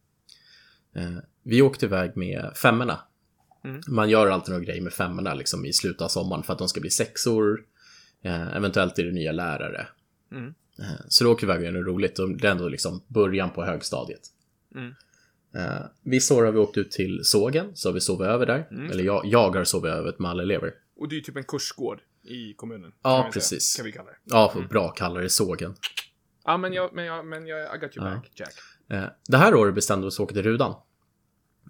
[0.95, 2.99] Eh, vi åkte iväg med femmorna.
[3.65, 3.81] Mm.
[3.87, 6.67] Man gör alltid några grejer med femmorna liksom, i slutet av sommaren för att de
[6.67, 7.63] ska bli sexor.
[8.23, 9.87] Eh, eventuellt är det nya lärare.
[10.31, 10.53] Mm.
[10.79, 13.49] Eh, så då åker vi iväg och gör roligt och det är ändå liksom början
[13.49, 14.21] på högstadiet.
[14.75, 14.93] Mm.
[15.55, 18.67] Eh, vissa år har vi åkt ut till sågen, så har vi sovit över där.
[18.71, 18.91] Mm.
[18.91, 20.73] Eller jag, jag har sovit över med alla elever.
[20.97, 22.91] Och det är ju typ en kursgård i kommunen.
[23.03, 23.57] Ja, kan vi säga.
[23.57, 23.75] precis.
[23.75, 24.17] Kan vi kalla det.
[24.23, 25.75] Ja, bra kallar det sågen.
[26.45, 28.15] Ja, men jag, men jag, men jag, I got you Ja.
[28.15, 28.53] back, Jack.
[28.89, 30.75] Eh, Det här året bestämde vi oss för att åka till Rudan.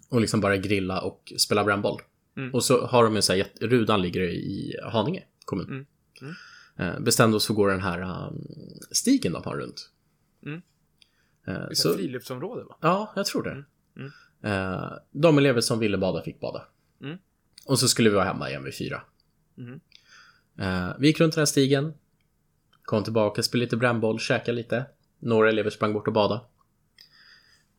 [0.08, 2.00] Och liksom bara grilla och spela brännboll.
[2.36, 2.54] Mm.
[2.54, 5.66] Och så har de ju så här, Rudan ligger i Haninge kommun.
[5.68, 5.86] Mm.
[6.22, 6.34] Mm.
[6.94, 8.46] Eh, Bestämde oss för att gå den här um,
[8.90, 9.90] stigen de har runt.
[10.46, 10.62] Mm.
[11.46, 12.76] Eh, Det är Så, friluftsområde, va?
[12.80, 13.50] ja, jag tror det.
[13.50, 13.64] Mm.
[13.96, 14.10] Mm.
[14.42, 16.62] Eh, De elever som ville bada fick bada.
[17.02, 17.18] Mm.
[17.66, 19.02] Och så skulle vi vara hemma igen vid fyra.
[20.98, 21.94] Vi gick runt den här stigen.
[22.82, 24.86] Kom tillbaka, spelade lite brännboll, käkade lite.
[25.18, 26.40] Några elever sprang bort och badade.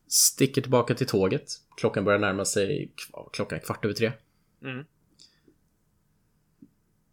[0.08, 1.52] Sticker tillbaka till tåget.
[1.76, 2.92] Klockan börjar närma sig
[3.32, 4.12] klockan är kvart över tre.
[4.62, 4.84] Mm.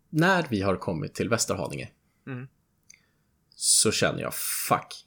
[0.09, 1.89] När vi har kommit till Västerhaninge
[2.27, 2.47] Mm.
[3.55, 4.33] så känner jag
[4.67, 5.05] fuck.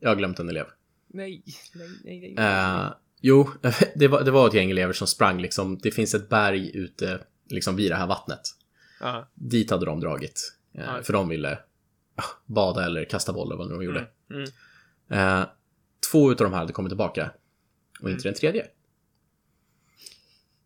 [0.00, 0.66] Jag har glömt en elev.
[1.06, 1.42] Nej,
[1.74, 2.44] nej, nej, nej.
[2.46, 3.50] Eh, jo,
[3.94, 5.78] det var, det var ett gäng elever som sprang liksom.
[5.78, 8.40] Det finns ett berg ute liksom vid det här vattnet.
[9.00, 9.28] Ja.
[9.34, 10.56] Dit hade de dragit.
[10.74, 11.02] Eh, Ja.
[11.02, 11.58] för de ville
[12.46, 14.08] bada eller kasta boll eller vad de gjorde.
[14.30, 14.44] Mm.
[15.08, 15.46] Eh,
[16.10, 17.30] två utav de här hade kommit tillbaka.
[18.02, 18.66] Och inte den tredje.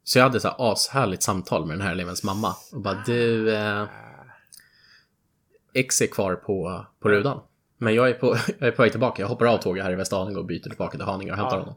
[0.04, 2.54] Så jag hade så här ashärligt samtal med den här elevens mamma.
[2.72, 3.84] Och bara du, eh,
[5.74, 7.40] X är kvar på, på rudan.
[7.78, 8.26] Men jag är, på,
[8.58, 9.22] jag är på väg tillbaka.
[9.22, 11.60] Jag hoppar av tåget här i Västerhaninge och byter tillbaka till Haninge och hämtar Ja.
[11.60, 11.74] honom.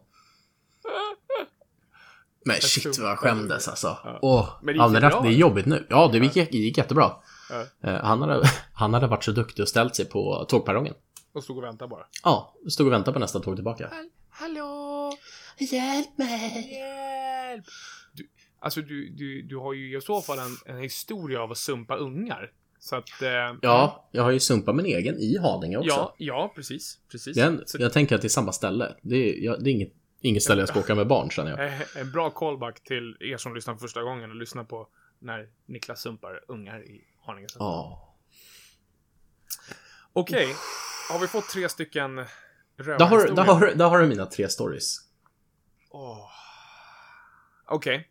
[2.44, 3.98] Men shit vad jag skämdes alltså.
[4.04, 4.18] Ja.
[4.22, 5.86] Åh, Men det gick det, är jobbigt nu.
[5.90, 7.12] Ja, det gick, det gick jättebra.
[7.50, 7.90] Ja.
[7.90, 10.94] Eh, Han hade, han hade varit så duktig och ställt sig på tågperrongen.
[11.32, 12.06] Och stod och väntade bara.
[12.22, 13.90] Ja, stod och väntade på nästa tåg tillbaka.
[14.30, 15.12] Hallå!
[15.58, 16.72] Hjälp mig!
[16.72, 17.64] Hjälp!
[18.12, 21.58] Du, alltså du, du, du har ju i så fall en, en historia av att
[21.58, 22.52] sumpa ungar.
[22.78, 23.22] Så att...
[23.22, 23.28] Eh,
[23.62, 25.88] Ja, jag har ju sumpat min egen i Haninge också.
[25.88, 26.98] Ja, ja, precis.
[27.10, 27.36] precis.
[27.36, 28.94] Jag, Så, jag tänker att det är samma ställe.
[29.02, 31.66] Det är, jag, det är inget, inget ställe jag ska åka med barn känner jag.
[31.66, 35.48] eh, en bra callback till er som lyssnar för första gången och lyssnar på när
[35.66, 37.46] Niklas sumpar ungar i Haninge.
[37.58, 38.08] Ja.
[40.12, 40.54] Okej,
[41.12, 42.24] har vi fått tre stycken Där
[42.76, 43.34] har, rövarhistorier?
[43.36, 44.96] där, har, där har du mina tre stories.
[45.90, 46.28] Åh.
[47.68, 48.08] Okej.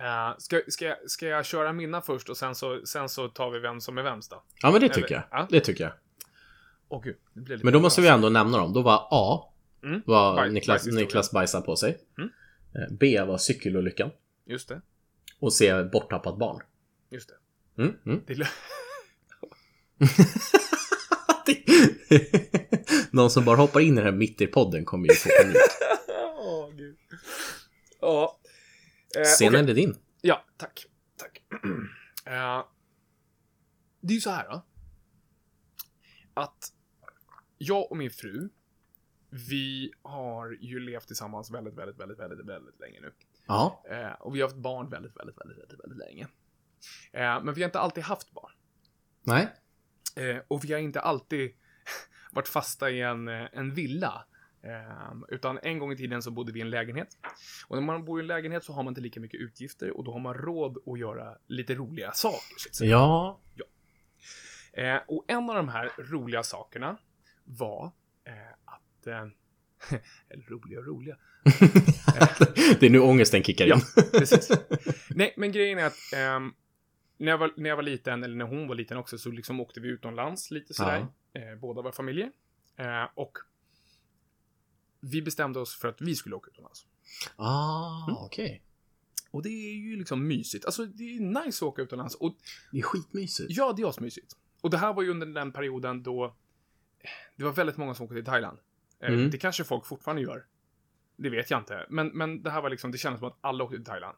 [0.00, 3.50] Eh, ska, ska, jag, ska jag köra mina först och sen så, sen så tar
[3.50, 4.42] vi vem som är vems då?
[4.62, 5.24] Ja, men det Eller- tycker jag.
[5.30, 5.46] ja.
[5.50, 5.92] Det tycker jag.
[6.88, 8.72] Åh gud, det blir lite Men då måste vi ändå nämna dem.
[8.72, 9.52] Då var A.
[9.82, 10.02] Mm.
[10.06, 11.04] Var Baj- Niklas, bajshistoria.
[11.04, 11.98] Niklas bajsar på sig.
[12.18, 12.30] Mm.
[12.74, 14.10] Eh, B var cykelolyckan.
[14.44, 14.80] Just det,
[15.40, 16.62] Och C borttappat barn.
[17.10, 17.82] just det.
[17.82, 18.22] Mm, mm.
[18.26, 18.34] det.
[23.10, 25.56] Någon som bara hoppar in i den här mitt i podden kommer ju få panik.
[26.38, 26.96] Åh gud.
[28.00, 28.38] Ja.
[29.16, 29.70] Eh, Scenen okej.
[29.70, 29.96] är din.
[30.20, 30.86] Ja, tack.
[31.16, 31.42] Tack.
[32.28, 32.64] Eh,
[34.00, 34.66] det är ju så här då.
[36.34, 36.72] Att
[37.58, 38.48] jag och min fru,
[39.30, 43.12] vi har ju levt tillsammans väldigt, väldigt, väldigt, väldigt, väldigt länge nu.
[43.46, 43.84] Ja.
[43.90, 46.28] Eh, och vi har haft barn väldigt, väldigt, väldigt, väldigt, väldigt länge.
[47.12, 48.52] Eh, men vi har inte alltid haft barn.
[49.22, 49.48] Nej.
[50.16, 51.50] Eh, och vi har inte alltid
[52.30, 54.24] varit fasta i en, eh, en villa.
[54.62, 57.08] Eh, utan en gång i tiden så bodde vi i en lägenhet.
[57.66, 60.04] Och när man bor i en lägenhet så har man inte lika mycket utgifter och
[60.04, 62.70] då har man råd att göra lite roliga saker.
[62.72, 62.90] Säga.
[62.90, 63.40] Ja.
[64.72, 66.98] Eh, och en av de här roliga sakerna
[67.44, 67.92] var
[68.24, 68.32] eh,
[68.64, 69.06] att...
[69.06, 69.26] Eh,
[70.28, 71.16] eller roliga och roliga.
[72.80, 73.70] det är nu ångesten kickar in.
[73.70, 74.50] Ja, precis.
[75.08, 76.52] Nej, men grejen är att ehm,
[77.16, 79.60] när, jag var, när jag var liten, eller när hon var liten också, så liksom
[79.60, 81.06] åkte vi utomlands lite sådär.
[81.32, 82.32] Eh, båda var familjer.
[82.76, 83.38] Eh, och
[85.00, 86.86] vi bestämde oss för att vi skulle åka utomlands.
[87.36, 88.16] Ah, Mm.
[88.16, 88.62] okej.
[89.30, 90.64] Och det är ju liksom mysigt.
[90.64, 92.14] Alltså, det är nice att åka utomlands.
[92.14, 92.36] Och
[92.72, 93.50] Det är skitmysigt.
[93.50, 94.36] ja, det är asmysigt.
[94.60, 96.36] Och det här var ju under den perioden då
[97.36, 98.58] det var väldigt många som åkte till Thailand.
[99.00, 99.30] Eh, Mm.
[99.30, 100.46] Det kanske folk fortfarande gör.
[101.16, 101.86] Det vet jag inte.
[101.90, 104.16] Men, men det här var liksom, det kändes som att alla åkte till Thailand.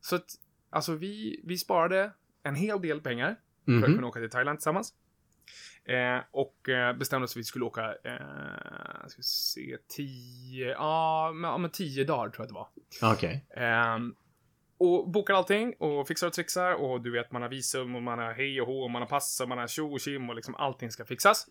[0.00, 0.30] Så att,
[0.70, 3.94] alltså vi, vi sparade en hel del pengar för att Mhm.
[3.94, 4.94] kunna åka till Thailand tillsammans.
[5.84, 11.32] Eh, och eh, bestämde oss för att vi skulle åka, eh, ska se, tio, ja,
[11.34, 12.68] men, ja, men tio dagar tror jag det var.
[13.14, 13.46] Okej.
[13.50, 14.14] Ehm,
[14.78, 18.18] och bokar allting och fixar och trixar och du vet man har visum och man
[18.18, 20.36] har hej och hå och man har pass och man har tjo och tjim och
[20.36, 21.46] liksom allting ska fixas.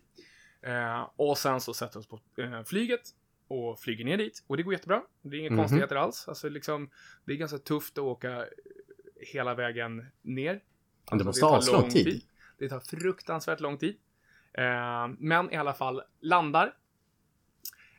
[0.62, 3.02] Eh, och sen så sätter vi oss på eh, flyget
[3.47, 5.02] och flyger ner dit och det går jättebra.
[5.21, 5.58] Det är inga Mhm.
[5.60, 6.28] konstigheter alls.
[6.28, 6.89] Alltså liksom,
[7.26, 8.45] det är ganska tufft att åka
[9.34, 10.62] hela vägen ner.
[11.07, 12.23] Det Alltså, måste tar ha aslång tid.
[12.57, 13.95] Det tar fruktansvärt lång tid.
[14.53, 16.73] Eh, men i alla fall landar.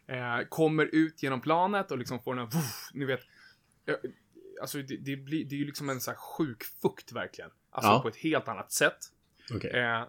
[0.07, 3.21] Eh, kommer ut genom planet och liksom får den här, woof, ni vet.
[3.87, 3.95] eh,
[4.61, 7.51] Alltså det, det, blir, det är ju liksom en så här sjuk fukt verkligen.
[7.71, 8.01] Alltså Ja.
[8.03, 8.99] på ett helt annat sätt.
[9.55, 9.71] Okej.
[9.71, 10.05] Eh,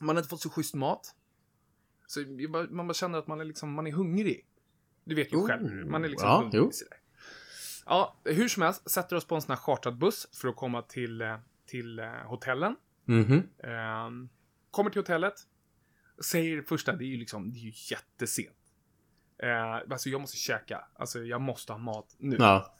[0.00, 1.14] man har inte fått så schysst mat.
[2.06, 2.20] Så
[2.70, 4.46] man bara känner att man är liksom, man är hungrig.
[5.04, 5.86] Du vet ju Oh, själv.
[5.86, 6.58] Man är liksom ja, hungrig.
[6.58, 6.70] jo.
[7.86, 10.82] Ja, hur som helst, sätter oss på en sån här chartrad buss för att komma
[10.82, 11.36] till, eh,
[11.70, 12.76] till eh, hotellen.
[13.04, 13.48] Mhm.
[13.58, 14.28] Ehm,
[14.70, 15.34] kommer till hotellet.
[16.24, 18.56] Säger första, det är ju liksom, det är ju jättesent.
[19.42, 20.84] Uh, alltså jag måste käka.
[20.94, 22.36] Alltså jag måste ha mat nu.
[22.38, 22.76] Ja.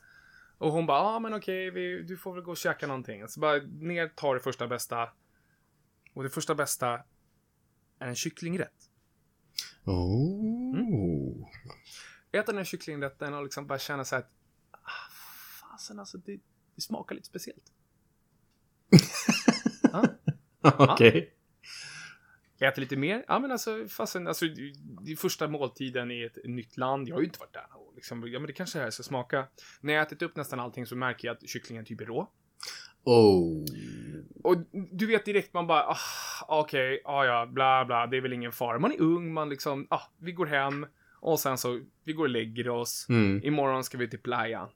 [0.57, 3.27] Och hon bara, ja ah, men okej, vi, du får väl gå och käka någonting.
[3.27, 5.09] Så bara ner, ta det första bästa.
[6.13, 7.03] Och det första bästa
[7.99, 8.89] är en kycklingrätt.
[9.85, 11.49] Oh.
[12.31, 14.31] Äta den här kycklingrätten och liksom bara känna så här att,
[14.71, 15.11] ah,
[15.61, 16.39] fasen alltså, det,
[16.75, 17.71] det smakar lite speciellt.
[19.91, 20.05] ja.
[20.61, 21.33] Okej.
[22.59, 23.25] Äter lite mer.
[23.27, 24.45] Ja, men alltså, fasen, alltså,
[25.01, 27.07] det är första måltiden i ett nytt land.
[27.07, 27.65] Jag har ju inte varit där.
[27.73, 29.47] Och liksom, ja, men det kanske här ska smaka.
[29.81, 32.31] När jag ätit upp nästan allting så märker jag att kycklingen typ är rå.
[33.03, 33.65] Oh.
[34.43, 34.57] Och
[34.91, 35.97] du vet direkt man bara, ah,
[36.47, 38.79] okej, ah, ja, bla bla, det är väl ingen fara.
[38.79, 40.85] Man är ung, man liksom, ah, vi går hem
[41.19, 43.05] och sen så, vi går och lägger oss.
[43.09, 43.41] Mm.
[43.43, 44.69] Imorgon ska vi till playa.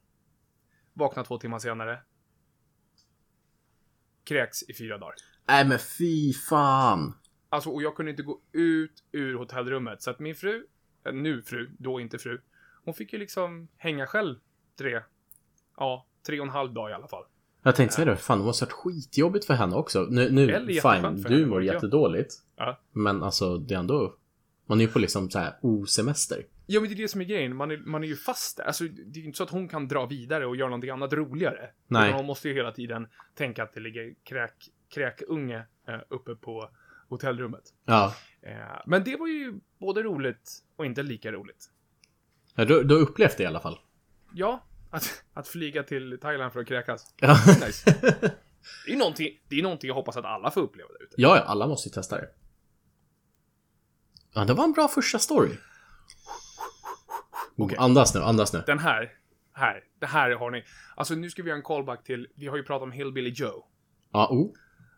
[0.93, 1.99] Vakna två timmar senare.
[4.25, 5.15] Kräks i fyra dagar.
[5.47, 7.13] Nej men fy fan.
[7.49, 10.01] Alltså, och jag kunde inte gå ut ur hotellrummet.
[10.01, 10.65] Så att min fru,
[11.05, 12.41] eh, nu fru, då inte fru,
[12.85, 14.35] hon fick ju liksom hänga själv
[14.77, 15.01] tre,
[15.77, 17.23] ja, tre och en halv dag i alla fall.
[17.63, 20.07] Jag tänkte säga det, fan det måste ha varit skitjobbigt för henne också.
[20.09, 20.47] Nu, nu
[20.81, 22.33] fine, du mår jättedåligt.
[22.55, 22.79] Ja.
[22.91, 24.15] Men alltså det är ändå,
[24.65, 26.45] man är ju på liksom så här osemester.
[26.65, 27.55] Ja, men det är det som är grejen.
[27.55, 28.63] Man är, man är ju fast där.
[28.63, 31.13] Alltså, det är ju inte så att hon kan dra vidare och göra någonting annat
[31.13, 31.69] roligare.
[31.87, 32.07] Nej.
[32.07, 34.53] Utan hon måste ju hela tiden tänka att det ligger kräk,
[34.93, 36.69] kräkunge eh, uppe på
[37.09, 37.63] hotellrummet.
[37.85, 38.15] Ja.
[38.41, 41.69] Eh, men det var ju både roligt och inte lika roligt.
[42.55, 43.79] ja du, du har upplevt det i alla fall.
[44.33, 47.13] Ja, att, att flyga till Thailand för att kräkas.
[47.17, 47.37] Ja.
[47.65, 47.95] Nice.
[48.85, 51.13] Det är någonting, det är någonting jag hoppas att alla får uppleva där ute.
[51.17, 52.29] ja, ja, alla måste ju testa det.
[54.33, 55.49] Ja, det var en bra första story.
[57.57, 57.77] Okej.
[57.79, 58.63] Andas nu, andas nu.
[58.67, 59.11] Den här,
[59.53, 60.63] här, det här har ni.
[60.95, 63.65] Alltså nu ska vi göra en callback till, vi har ju pratat om Hillbilly Joe.
[64.11, 64.53] Ja, oh.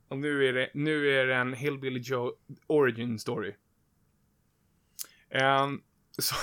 [0.07, 2.31] Och nu är det, nu är det en Hillbilly Joe
[2.67, 3.53] origin story.
[5.29, 5.81] Ehm,
[6.19, 6.35] så,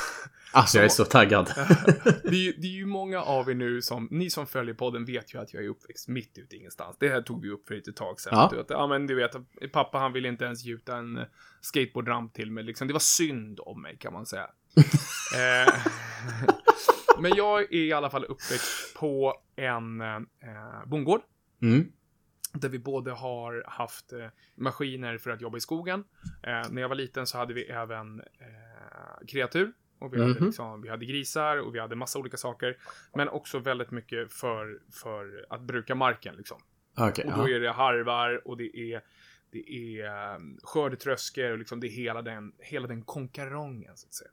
[0.53, 1.47] Alltså jag är så taggad.
[2.23, 5.05] det, är, ju- det är ju många av er nu som, ni som följer podden
[5.05, 6.97] vet ju att jag är uppväxt mitt ute ingenstans.
[7.01, 8.33] Det här tog vi upp för ett tag sedan.
[8.39, 8.57] Ja.
[8.57, 9.33] Vet, ja men du vet,
[9.73, 11.21] pappa han ville inte ens gjuta en
[11.61, 12.87] skateboardramp till mig liksom.
[12.87, 14.51] Det var synd om mig kan man säga.
[14.77, 15.75] Eh,
[17.21, 20.21] men jag är i alla fall uppväxt på en eh,
[20.87, 21.21] bondgård.
[21.63, 21.93] Mm.
[22.53, 26.05] Där vi både har haft eh, maskiner för att jobba i skogen.
[26.43, 29.73] Eh, när jag var liten så hade vi även eh, kreatur.
[29.99, 30.45] Och vi, hade Mhm.
[30.47, 32.77] liksom, vi hade grisar och vi hade massa olika saker.
[33.15, 36.37] Men också väldigt mycket för, för att bruka marken.
[36.37, 36.61] Liksom.
[36.97, 37.57] Okej, Och då ja.
[37.57, 39.03] är det harvar och det är,
[39.51, 44.15] det är um, skördetröskor och liksom det är hela den, hela den konkarongen så att
[44.15, 44.31] säga.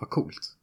[0.00, 0.56] Vad coolt.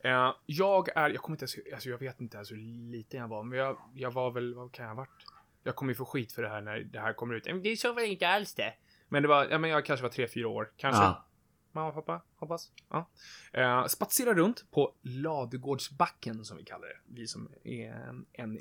[0.00, 2.56] Eh, jag är, jag kommer inte ens, alltså jag vet inte ens hur
[2.92, 5.24] liten jag var, men jag, jag var väl, vad kan jag ha varit?
[5.62, 7.46] Jag kommer ju få skit för det här när det här kommer ut.
[7.46, 8.74] Men det är så väl inte alls det.
[9.08, 11.02] Men det var, ja men jag kanske var tre, fyra år, kanske.
[11.02, 11.24] Ja.
[11.72, 12.70] Mamma, pappa, hoppas.
[12.88, 13.08] Ja.
[13.52, 16.98] Eh, spatsera runt på Ladugårdsbacken som vi kallar det.
[17.06, 18.58] Vi som är en, en.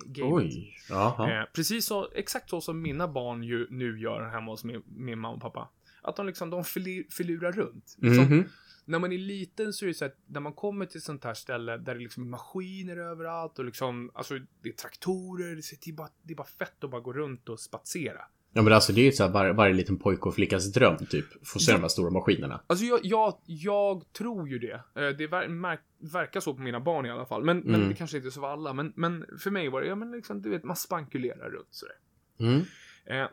[0.90, 1.32] Jaha.
[1.40, 5.20] Eh, precis så, exakt så som mina barn ju nu gör hemma hos min, min
[5.20, 5.70] mamma och pappa.
[6.02, 6.64] Att de liksom, de
[7.10, 7.96] filurar runt.
[7.98, 8.50] Liksom, Mhm.
[8.88, 11.34] När man är liten så är det så att när man kommer till sånt här
[11.34, 15.94] ställe där det liksom är maskiner överallt och liksom, alltså det är traktorer, det är,
[15.96, 18.22] bara, det är bara fett att bara gå runt och spatsera.
[18.54, 20.98] Ja men alltså det är ju så här var, varje liten pojke och flickas dröm
[21.06, 21.48] typ.
[21.48, 21.78] Få se Ja.
[21.78, 22.62] de här stora maskinerna.
[22.68, 24.74] Alltså jag, jag, jag tror ju det.
[24.96, 25.78] Eh, Det ver,
[26.14, 27.44] verkar så på mina barn i alla fall.
[27.44, 27.90] Men, men Mm.
[27.90, 28.74] det kanske inte är så för alla.
[28.74, 31.96] Men, men för mig var det, ja men liksom, du vet, man spankulerar runt sådär.
[32.40, 32.62] Mm.
[33.06, 33.28] Eh,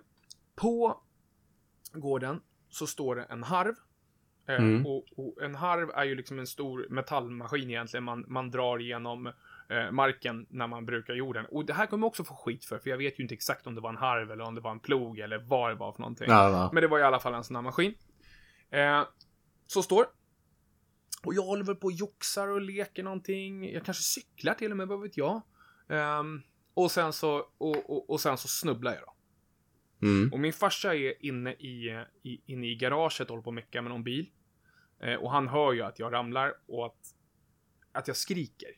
[0.55, 1.01] på
[1.93, 3.75] gården så står det en harv.
[4.47, 4.87] Eh, Mm.
[4.87, 8.05] och, och en harv är ju liksom en stor metallmaskin egentligen.
[8.05, 9.27] Man, man drar genom
[9.69, 11.47] eh, marken när man brukar jorden.
[11.47, 13.75] Och det här kommer också få skit för, för jag vet ju inte exakt om
[13.75, 16.01] det var en harv eller om det var en plog eller vad det var för
[16.01, 16.27] någonting.
[16.29, 16.71] Ja, ja.
[16.73, 17.95] Men det var i alla fall en sån här maskin.
[18.71, 19.03] Eh,
[19.67, 20.07] så står.
[21.25, 23.73] Och jag håller väl på och joxar och leker någonting.
[23.73, 25.43] Jag kanske cyklar till och med, vad vet jag.
[25.89, 26.43] Ehm,
[26.75, 29.14] och, sen så, och, och, och sen så snubblar jag då.
[30.05, 30.33] Mm.
[30.33, 33.83] Och min farsa är inne i, i, inne i garaget och håller på att mecka
[33.83, 34.31] med någon bil.
[35.01, 37.15] Eh, och han hör ju att jag ramlar och att,
[37.93, 38.69] att jag skriker.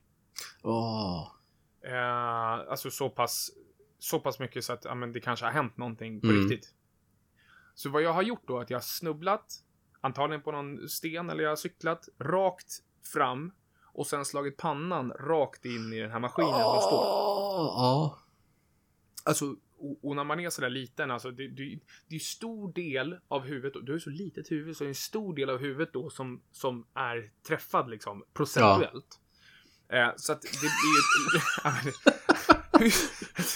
[0.63, 1.33] Åh.
[1.85, 3.51] Eh, alltså så pass,
[3.99, 6.41] så pass mycket så att ja, men det kanske har hänt någonting på Mm.
[6.49, 6.75] riktigt.
[7.75, 9.63] Så vad jag har gjort då är att jag har snubblat,
[10.01, 12.73] antagligen på någon sten eller jag har cyklat rakt
[13.13, 13.53] fram
[13.93, 17.05] och sen slagit pannan rakt in i den här maskinen som står.
[17.05, 18.19] Ja.
[19.25, 19.57] Alltså,
[20.03, 23.73] och, när man är sådär liten, alltså det, det, det är stor del av huvudet,
[23.87, 26.11] du har ju så litet huvud, så det är en stor del av huvudet då
[26.11, 29.21] som, som är träffad liksom procentuellt.
[29.93, 31.43] Eh, så att det blir...
[31.65, 32.91] ja, men-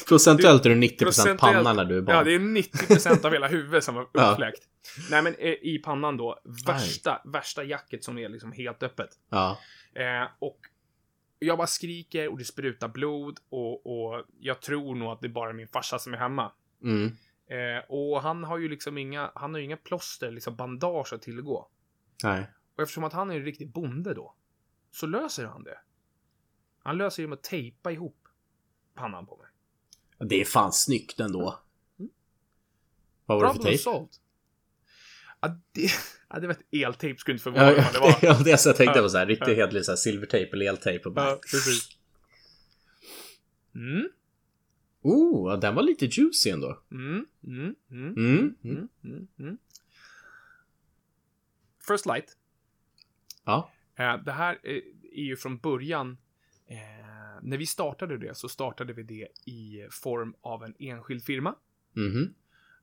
[0.09, 2.17] Procentuellt är du 90% Procentuellt- panna när du är barn.
[2.17, 4.31] Ja, det är 90% av hela huvudet som var Ja.
[4.31, 4.63] uppfläkt.
[5.11, 9.09] Nej, men eh, i pannan då, värsta, värsta jacket som är liksom helt öppet.
[9.31, 9.59] ja.
[9.95, 10.59] Eh, och
[11.41, 15.33] jag bara skriker och det sprutar blod och, och jag tror nog att det är
[15.33, 16.53] bara min farsa som är hemma.
[16.83, 17.17] Mm.
[17.47, 21.23] Eh, och han har ju liksom inga, han har ju inga plåster, liksom bandage att
[21.23, 21.69] tillgå.
[22.25, 22.51] Nej.
[22.77, 24.35] Och eftersom att han är en riktig bonde då,
[24.91, 25.79] så löser han det.
[26.83, 28.29] Han löser det med att tejpa ihop
[28.95, 29.47] pannan på mig.
[30.29, 31.59] Det är fan snyggt ändå.
[33.27, 34.09] Vad var det för Problem tejp?
[35.41, 35.91] Ja, det,
[36.31, 38.17] ja, det var ett eltejp, skulle inte förvåna Ja, mig om det var.
[38.23, 39.03] ja, det är så jag tänkte Ja.
[39.03, 39.55] på så här, riktigt Ja.
[39.55, 41.29] hedlig så här silvertejp eller eltejp och bara...
[41.31, 41.89] Ja, precis.
[43.75, 44.09] Mm,
[45.03, 46.79] Oh, ja, den var lite juicy ändå.
[46.91, 48.17] mm, mm, mm, Mm.
[48.17, 48.57] mm.
[48.65, 49.59] mm, mm, mm.
[51.89, 52.37] First Light.
[53.45, 53.71] Ja.
[53.99, 54.81] Eh, det här är,
[55.13, 56.19] är ju från början,
[56.67, 56.77] eh,
[57.43, 61.55] när vi startade det så startade vi det i form av en enskild firma.
[61.93, 62.35] Mhm.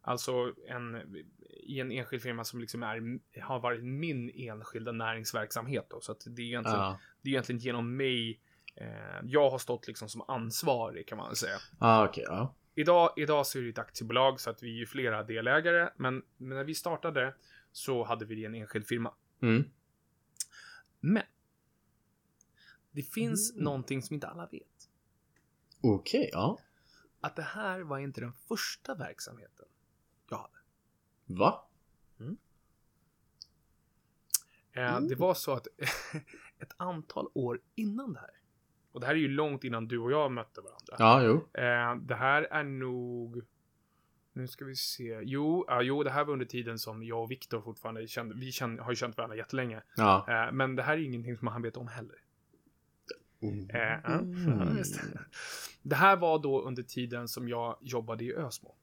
[0.07, 1.15] Alltså en,
[1.63, 6.01] i en enskild firma som liksom är, har varit min enskilda näringsverksamhet då.
[6.01, 6.99] Så att det är egentligen, Ja.
[7.21, 8.41] det är egentligen genom mig,
[8.75, 8.87] eh,
[9.23, 11.57] jag har stått liksom som ansvarig kan man säga.
[11.79, 12.55] Ah, okej, ja.
[12.75, 16.23] Idag, idag så är det ett aktiebolag så att vi är ju flera delägare, men,
[16.37, 17.35] men när vi startade
[17.71, 19.13] så hade vi en enskild firma.
[19.41, 19.63] Mm.
[20.99, 21.23] Men
[22.91, 23.63] det finns Mm.
[23.63, 24.89] någonting som inte alla vet.
[25.81, 26.59] Okej, ja.
[27.21, 29.65] Att det här var inte den första verksamheten.
[31.27, 31.63] Va?
[34.77, 35.07] Eh, Mm.
[35.07, 35.67] Det var så att
[36.59, 38.29] ett antal år innan det här,
[38.91, 40.95] och det här är ju långt innan du och jag mötte varandra.
[40.99, 41.61] Ja, jo.
[41.61, 43.41] Eh, det här är nog...
[44.33, 45.19] Nu ska vi se.
[45.23, 48.51] Jo, ja, jo, det här var under tiden som jag och Viktor fortfarande kände, vi
[48.51, 49.81] kände, har ju känt varandra jättelänge.
[49.95, 50.25] Ja.
[50.29, 52.15] Eh, men det här är ingenting som han vet om heller.
[53.41, 53.67] Mm.
[53.67, 55.19] det.
[55.81, 58.75] det här var då under tiden som jag jobbade i Ösmo.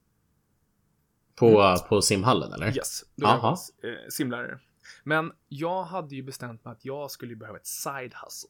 [1.35, 2.77] På, på simhallen, eller?
[2.77, 3.57] Yes, då jag Aha.
[3.81, 4.59] var eh, simlärare.
[5.03, 8.49] Men jag hade ju bestämt mig att jag skulle behöva ett side hustle.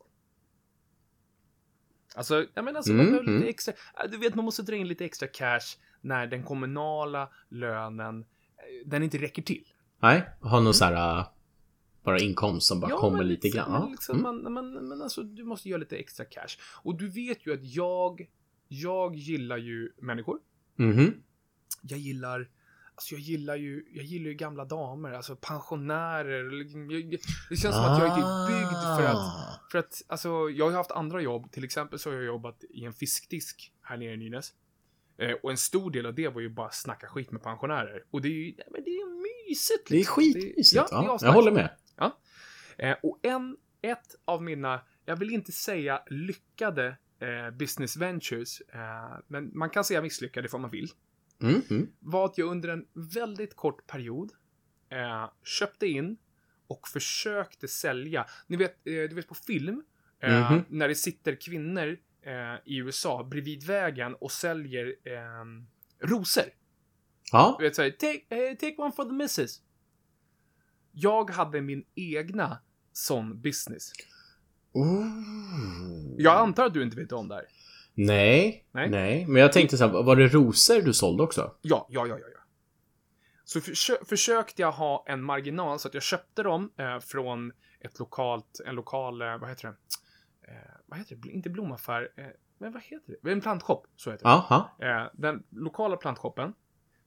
[2.15, 3.49] Alltså, jag menar, alltså, man Mm, behöver lite mm.
[3.49, 8.19] extra, äh, du vet, man måste dra in lite extra cash när den kommunala lönen,
[8.21, 8.25] eh,
[8.87, 9.63] den inte räcker till.
[9.99, 11.25] Nej, har någon så här...
[12.03, 13.71] bara inkomst som bara kommer men lite liksom, grann.
[13.71, 13.87] Men, Ja.
[13.91, 14.43] liksom, Mm.
[14.43, 16.57] man, man, men alltså, du måste göra lite extra cash.
[16.83, 18.29] Och du vet ju att jag,
[18.67, 20.39] jag gillar ju människor.
[20.75, 21.13] Mhm.
[21.81, 22.49] jag gillar
[22.95, 26.43] Alltså jag gillar ju, jag gillar ju gamla damer, alltså pensionärer.
[27.49, 29.59] Det känns som att jag är typ byggd för att, Ah.
[29.71, 31.51] för att, alltså jag har haft andra jobb.
[31.51, 34.53] Till exempel så har jag jobbat i en fiskdisk här nere i Nynäs.
[35.17, 38.03] Eh, och en stor del av det var ju bara snacka skit med pensionärer.
[38.11, 39.05] Och det är ju, ja, men det är
[39.49, 39.87] mysigt.
[39.89, 40.15] Det är liksom.
[40.15, 40.75] skitmysigt.
[40.75, 41.69] ja, Ja, det är jag håller med.
[42.77, 49.19] Eh, och en, ett av mina, jag vill inte säga lyckade eh, business ventures, eh,
[49.27, 50.87] men man kan säga misslyckade för man vill,
[51.41, 51.87] Mm, mm.
[51.99, 54.31] var att jag under en väldigt kort period
[54.89, 56.17] eh, köpte in
[56.67, 58.25] och försökte sälja.
[58.47, 59.83] Ni vet, eh, du vet på film,
[60.19, 60.63] eh, Mhm.
[60.69, 65.45] när det sitter kvinnor eh, i USA bredvid vägen och säljer eh,
[66.07, 66.43] rosor.
[67.31, 67.55] Ja.
[67.59, 69.61] Du vet såhär, take, eh, take one for the missus.
[70.91, 72.57] Jag hade min egna
[72.91, 73.91] sån business.
[74.73, 76.15] Ooh.
[76.17, 77.45] Jag antar att du inte vet om det här.
[77.95, 78.89] Nej, Nej.
[78.89, 79.25] nej.
[79.27, 81.55] Men jag tänkte så här, var det rosor du sålde också?
[81.61, 82.25] Ja, ja, ja, ja.
[82.33, 82.39] ja.
[83.43, 87.99] Så försö- försökte jag ha en marginal så att jag köpte dem eh, från ett
[87.99, 89.75] lokalt, en lokal, eh, vad heter det?
[90.51, 91.29] Eh, vad heter det?
[91.29, 92.25] Inte blomaffär, eh,
[92.57, 93.31] men vad heter det?
[93.31, 94.29] En plantshop, så heter det.
[94.31, 94.77] Aha.
[94.79, 96.53] Eh, den lokala plantshoppen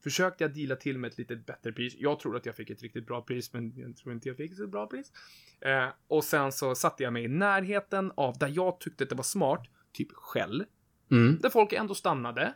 [0.03, 1.95] försökte jag deala till med ett lite bättre pris.
[1.99, 4.51] Jag tror att jag fick ett riktigt bra pris, men jag tror inte jag fick
[4.53, 5.13] ett så bra pris.
[5.61, 9.17] Eh, och sen så satte jag mig i närheten av där jag tyckte att det
[9.17, 10.65] var smart, typ Shell,
[11.11, 11.39] Mm.
[11.39, 12.55] där folk ändå stannade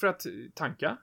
[0.00, 0.98] för att eh, tanka.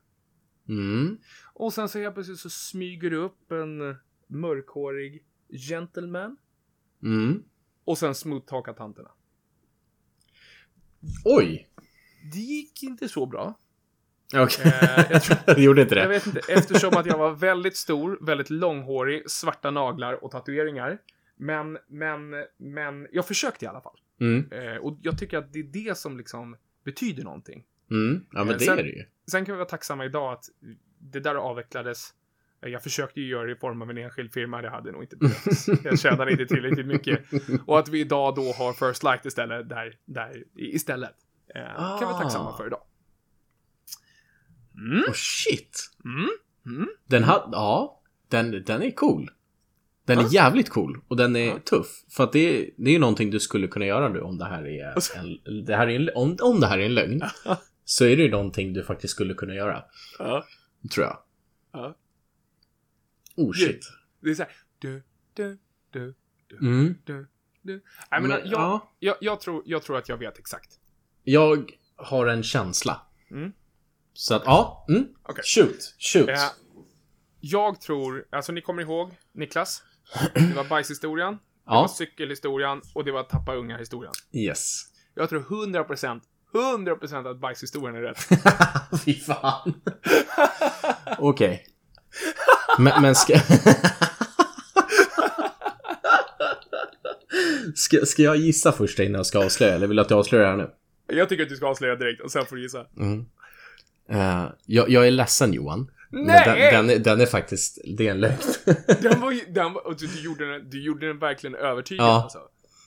[0.70, 1.18] Mm.
[1.54, 3.96] Och sen så helt plötsligt så smyger det upp en eh,
[4.28, 5.24] mörkhårig
[5.70, 6.38] gentleman
[7.04, 7.44] Mm.
[7.86, 9.10] och sen smoothtalkar tanterna.
[11.26, 11.68] Oj!
[12.34, 13.60] Det gick inte så bra.
[14.36, 14.66] Okej.
[14.82, 16.10] Eh, jag tror- det gjorde inte Jag det?
[16.10, 20.98] vet inte, eftersom att jag var väldigt stor, väldigt långhårig, svarta naglar och tatueringar.
[21.36, 22.20] Men, men,
[22.58, 23.98] men jag försökte i alla fall.
[24.20, 24.52] Mm.
[24.52, 26.58] Eh, och jag tycker att det är det som liksom
[26.92, 27.64] betyder någonting.
[27.92, 28.26] Mm.
[28.32, 29.04] Ja, men Eh, det sen- är det ju.
[29.32, 30.44] Sen kan vi vara tacksamma idag att
[31.00, 32.14] det där avvecklades.
[32.64, 35.04] Eh, Jag försökte ju göra det i form av en enskild firma, det hade nog
[35.04, 35.68] inte behövts.
[35.84, 37.20] Jag tjänade inte tillräckligt mycket.
[37.66, 41.16] Och att vi idag då har First Light istället, där, där istället.
[41.56, 42.58] Eh, kan vi vara tacksamma Ah.
[42.58, 42.82] för idag.
[44.76, 45.92] Mm, Oh shit!
[46.06, 46.30] mm,
[46.66, 46.90] mm.
[47.06, 49.30] Den hade, ja, den, den är cool.
[50.08, 50.26] Den Ja.
[50.26, 51.60] är jävligt cool och den är Ja.
[51.60, 52.04] tuff.
[52.10, 54.46] För att det är, det är ju någonting du skulle kunna göra nu om det
[54.46, 57.22] här är Alltså- en, det här är en, om, om det här är en lögn.
[57.86, 59.84] så är det ju någonting du faktiskt skulle kunna göra.
[60.20, 60.46] Ja.
[60.94, 61.18] Tror jag.
[61.74, 61.96] Ja.
[63.36, 63.80] Oh shit.
[64.22, 64.52] Det är så här...
[64.80, 65.04] Du,
[65.34, 65.58] du,
[65.92, 66.14] du,
[66.48, 66.96] du, Mm.
[67.04, 67.28] du,
[67.62, 67.84] du.
[68.10, 68.92] Jag, menar, Men, jag, ja.
[69.00, 70.80] jag, jag, tror, jag tror att jag vet exakt.
[71.24, 73.02] Jag har en känsla.
[73.32, 73.52] Mm.
[74.14, 74.86] Så att, ja.
[74.90, 75.06] Mm.
[75.24, 75.44] Okej.
[75.46, 75.96] Shoot.
[76.00, 76.30] Shoot.
[76.30, 76.36] Eh,
[77.40, 79.84] jag tror, alltså ni kommer ihåg Niklas?
[80.34, 81.88] Det var bajshistorien, det var ja.
[81.88, 84.14] cykelhistorien och det var tappa ungar-historien.
[84.34, 84.84] Yes.
[85.16, 86.22] Jag tror 100%,
[86.54, 88.28] 100% att bajshistorien är rätt.
[89.06, 89.74] Fy fan.
[91.18, 91.66] Okej.
[92.80, 93.34] Men, men ska...
[97.76, 98.06] ska...
[98.06, 99.76] Ska jag gissa först innan jag ska avslöja?
[99.76, 100.70] Eller vill du att jag avslöjar det här nu?
[101.18, 102.86] Jag tycker att du ska avslöja direkt och sen får du gissa.
[102.98, 103.26] Mm.
[104.10, 105.92] Eh, jag, jag är ledsen Johan.
[106.10, 106.72] Nej!
[106.72, 108.38] Den, den, är, den är faktiskt, det är en lögn.
[109.02, 112.12] Den var ju, den var, och du, du, gjorde den, du gjorde den verkligen övertygande
[112.12, 112.24] Ja.
[112.24, 112.40] alltså.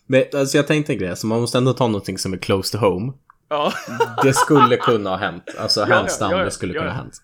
[0.07, 2.79] Men alltså jag tänkte en grej, så man måste ändå ta någonting som är close
[2.79, 3.12] to home.
[3.49, 3.73] Ja.
[4.23, 5.45] Det skulle kunna ha hänt.
[5.59, 6.95] Alltså ja, hands down, ja, det skulle ja, kunna ja.
[6.97, 7.23] ha hänt.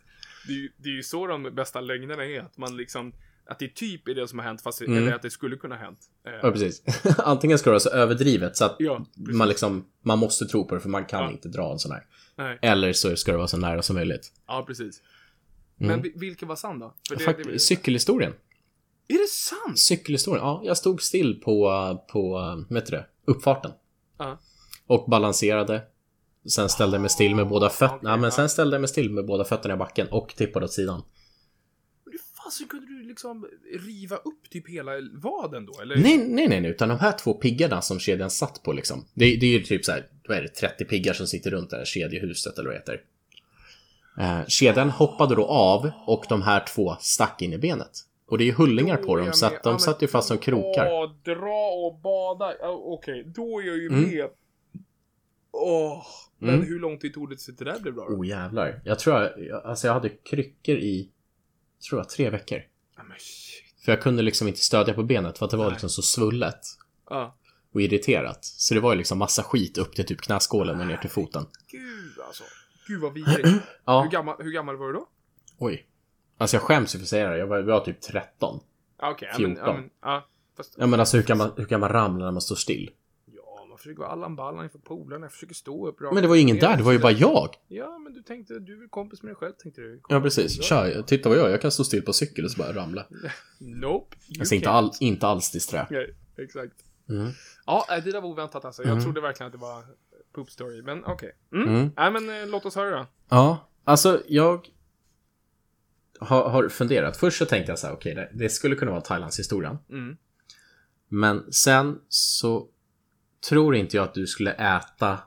[0.48, 3.12] Det, är det är ju så de bästa lögnerna är, att man liksom,
[3.50, 4.96] att det typ är det som har hänt, fast Mm.
[5.02, 5.98] eller att det skulle kunna ha hänt.
[6.26, 6.82] Eh, Ja, precis.
[7.18, 10.74] Antingen ska det vara så överdrivet så att Ja, man liksom, man måste tro på
[10.74, 11.30] det för man kan Ja.
[11.30, 12.02] inte dra en sån här.
[12.38, 12.58] Nej.
[12.62, 14.32] Eller så ska det vara så nära som möjligt.
[14.46, 15.00] Ja, precis.
[15.80, 15.90] Mm.
[15.92, 16.94] Men vi- vilken var sann då?
[17.10, 18.32] Det, Fakt- det, cykelhistorien.
[19.08, 19.78] är det sant?
[19.78, 20.60] Cykelhistorien, ja.
[20.64, 21.70] Jag stod still på,
[22.12, 23.70] på vet du det, uppfarten.
[24.18, 24.38] Ja.
[24.86, 25.82] Och balanserade.
[26.50, 27.96] Sen ställde jag mig still med båda fötterna.
[27.96, 30.64] okej, ja, men sen ställde jag mig still med båda fötterna i backen och tippade
[30.64, 31.02] åt sidan.
[32.10, 33.46] Hur fasen kunde du liksom
[33.86, 35.80] riva upp typ hela vaden då?
[35.80, 35.96] Eller?
[35.96, 39.04] Nej, nej, nej, nej, utan de här två piggarna som kedjan satt på liksom.
[39.14, 41.70] Det, det är ju typ så här, vad är det, 30 piggar som sitter runt
[41.70, 43.00] det här kedjehuset eller vad det heter.
[44.18, 47.90] Eh, kedjan hoppade då av och de här två stack in i benet.
[48.28, 50.86] Och det är ju hullingar på dem så att de satt ju fast som krokar.
[50.92, 52.54] Åh, dra och bada.
[52.68, 54.02] Okej, då är jag ju Mm.
[54.02, 54.28] med.
[55.52, 56.02] Åh,
[56.38, 56.66] men Mm.
[56.66, 58.14] hur lång tid tog det tills det där blev bra då?
[58.16, 58.80] Oh jävlar.
[58.84, 61.10] Jag tror jag, alltså jag hade kryckor i,
[61.88, 62.58] tror jag, tre veckor.
[63.18, 63.84] Shit.
[63.84, 65.72] För jag kunde liksom inte stödja på benet för att det var Nej.
[65.72, 66.60] liksom så svullet
[67.10, 67.36] Ja.
[67.74, 68.44] och irriterat.
[68.44, 71.46] Så det var ju liksom massa skit upp till typ knäskålen och ner till foten.
[71.70, 72.05] Gud.
[72.88, 73.38] Gud vad vidrigt.
[73.48, 75.06] Hur, Ja, gammal, hur gammal var du då?
[75.58, 75.86] oj.
[76.38, 77.38] Alltså jag skäms ju för att säga det.
[77.38, 78.60] Jag var, jag var typ 13.
[79.00, 79.90] Ja, Okej, ja, men, ja, 14.
[80.02, 80.20] men,
[80.56, 82.90] fast, Ja men alltså hur kan man, hur kan man ramla när man står still?
[83.26, 86.28] ja, man försöker vara Allan Ballan inför polarna, jag försöker stå upp rakt Men det
[86.28, 87.48] var ju ingen där, det var ju bara jag.
[87.68, 90.00] Ja, men du tänkte, du är kompis med dig själv, tänkte du.
[90.08, 90.62] Ja precis.
[90.62, 91.50] Tja, titta vad jag gör.
[91.50, 93.06] Jag kan stå still på cykel och så bara ramla.
[93.58, 94.16] Nope.
[94.40, 95.86] Alltså inte, all, inte alls disträ.
[95.90, 96.72] Nej, exakt.
[97.08, 97.30] Mm.
[97.66, 98.82] Ja, äh, det där var oväntat alltså.
[98.82, 99.04] Jag Mm.
[99.04, 99.84] trodde verkligen att det var
[100.36, 101.32] poop story, men okej.
[101.52, 101.68] Mm.
[101.68, 101.90] Mm.
[101.96, 103.06] Nej, men eh, låt oss höra då.
[103.28, 104.66] Ja, alltså jag
[106.20, 107.16] har, har funderat.
[107.16, 109.78] Först så tänkte jag så här, okej, det, det skulle kunna vara Thailands historia.
[109.90, 110.16] Mm.
[111.08, 112.68] Men sen så
[113.48, 115.18] tror inte jag att du skulle äta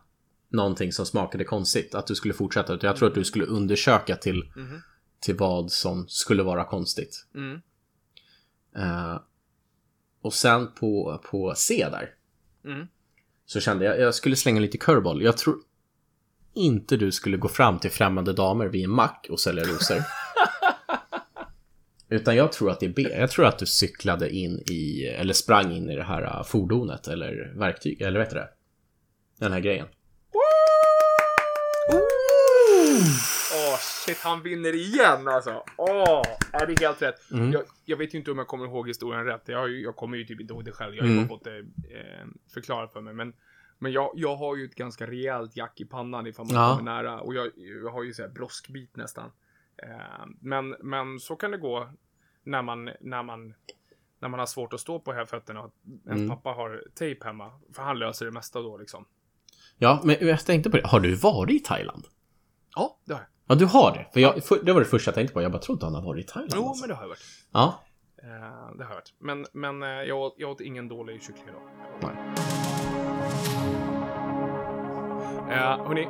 [0.49, 1.95] någonting som smakade konstigt.
[1.95, 2.74] Att du skulle fortsätta.
[2.74, 4.82] Utan jag tror att du skulle undersöka till, Mhm.
[5.20, 7.28] till vad som skulle vara konstigt.
[8.76, 9.20] Eh,
[10.22, 12.16] och sen på, på C där.
[12.66, 12.88] Mm.
[13.49, 15.21] Så kände jag, jag skulle slänga lite curveball.
[15.21, 15.57] Jag tror
[16.53, 20.03] inte du skulle gå fram till främmande damer vid en mack och sälja rosor.
[22.09, 23.01] Utan jag tror att det är B.
[23.01, 27.07] Jag tror att du cyklade in i, eller sprang in i det här äh, fordonet
[27.07, 28.49] eller verktyg, eller vet du det?
[29.39, 29.87] Den här grejen.
[34.10, 35.64] Shit, han vinner igen alltså.
[35.78, 37.32] Åh, är det helt rätt.
[37.32, 37.51] Mm.
[37.51, 39.41] Jag, jag vet ju inte om jag kommer ihåg historien rätt.
[39.45, 40.95] Jag, ju, jag kommer ju typ inte ihåg det själv.
[40.95, 41.28] Jag har ju Mm.
[41.28, 43.14] fått det eh, förklarat för mig.
[43.14, 43.34] Men,
[43.80, 46.78] men jag, jag har ju ett ganska rejält jack i pannan ifall man Ja.
[46.78, 47.20] kommer nära.
[47.22, 47.51] Och jag,
[47.84, 49.32] jag har ju så här broskbit nästan.
[49.84, 51.89] Eh, men, men så kan det gå
[52.43, 53.53] när man, när man
[54.22, 55.74] när man har svårt att stå på här fötterna och
[56.05, 56.30] ens Mm.
[56.30, 57.51] pappa har tejp hemma.
[57.74, 59.05] För han löser det mesta då liksom.
[59.78, 60.88] Ja, men jag tänkte på det.
[60.88, 62.05] Har du varit i Thailand?
[62.76, 63.28] Ja, det har jag.
[63.49, 64.05] Ja, du har det.
[64.13, 65.41] För jag, för, det var det första jag tänkte på.
[65.41, 66.53] Jag bara trodde han har varit i Thailand.
[66.55, 66.81] Jo, alltså.
[66.81, 67.19] men det har jag varit.
[67.51, 67.83] Ja.
[68.23, 69.13] Eh, det har jag varit.
[69.19, 71.61] Men, men eh, jag, åt, jag åt ingen dålig kyckling idag.
[72.01, 72.11] Nej.
[75.57, 76.07] Eh, hörni,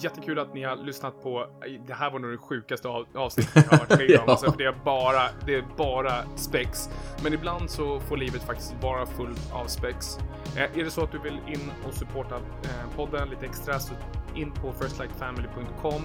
[0.00, 1.46] jättekul att ni har lyssnat på.
[1.86, 4.24] Det här var nog det sjukaste av, avsnittet jag har varit med om.
[4.26, 4.32] Ja.
[4.32, 6.88] alltså, för det, är bara, det är bara spex.
[7.22, 10.18] Men ibland så får livet faktiskt vara fullt av spex.
[10.56, 13.94] Eh, är det så att du vill in och supporta eh, podden lite extra så
[14.34, 16.02] in på firstlikefamily.com.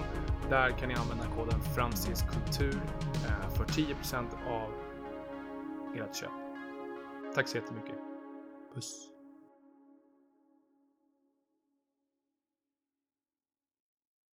[0.50, 2.80] Där kan ni använda koden framstegskultur
[3.26, 4.72] eh, för 10% av
[5.96, 6.30] ert köp.
[7.34, 7.96] Tack så jättemycket.
[8.74, 9.17] Puss.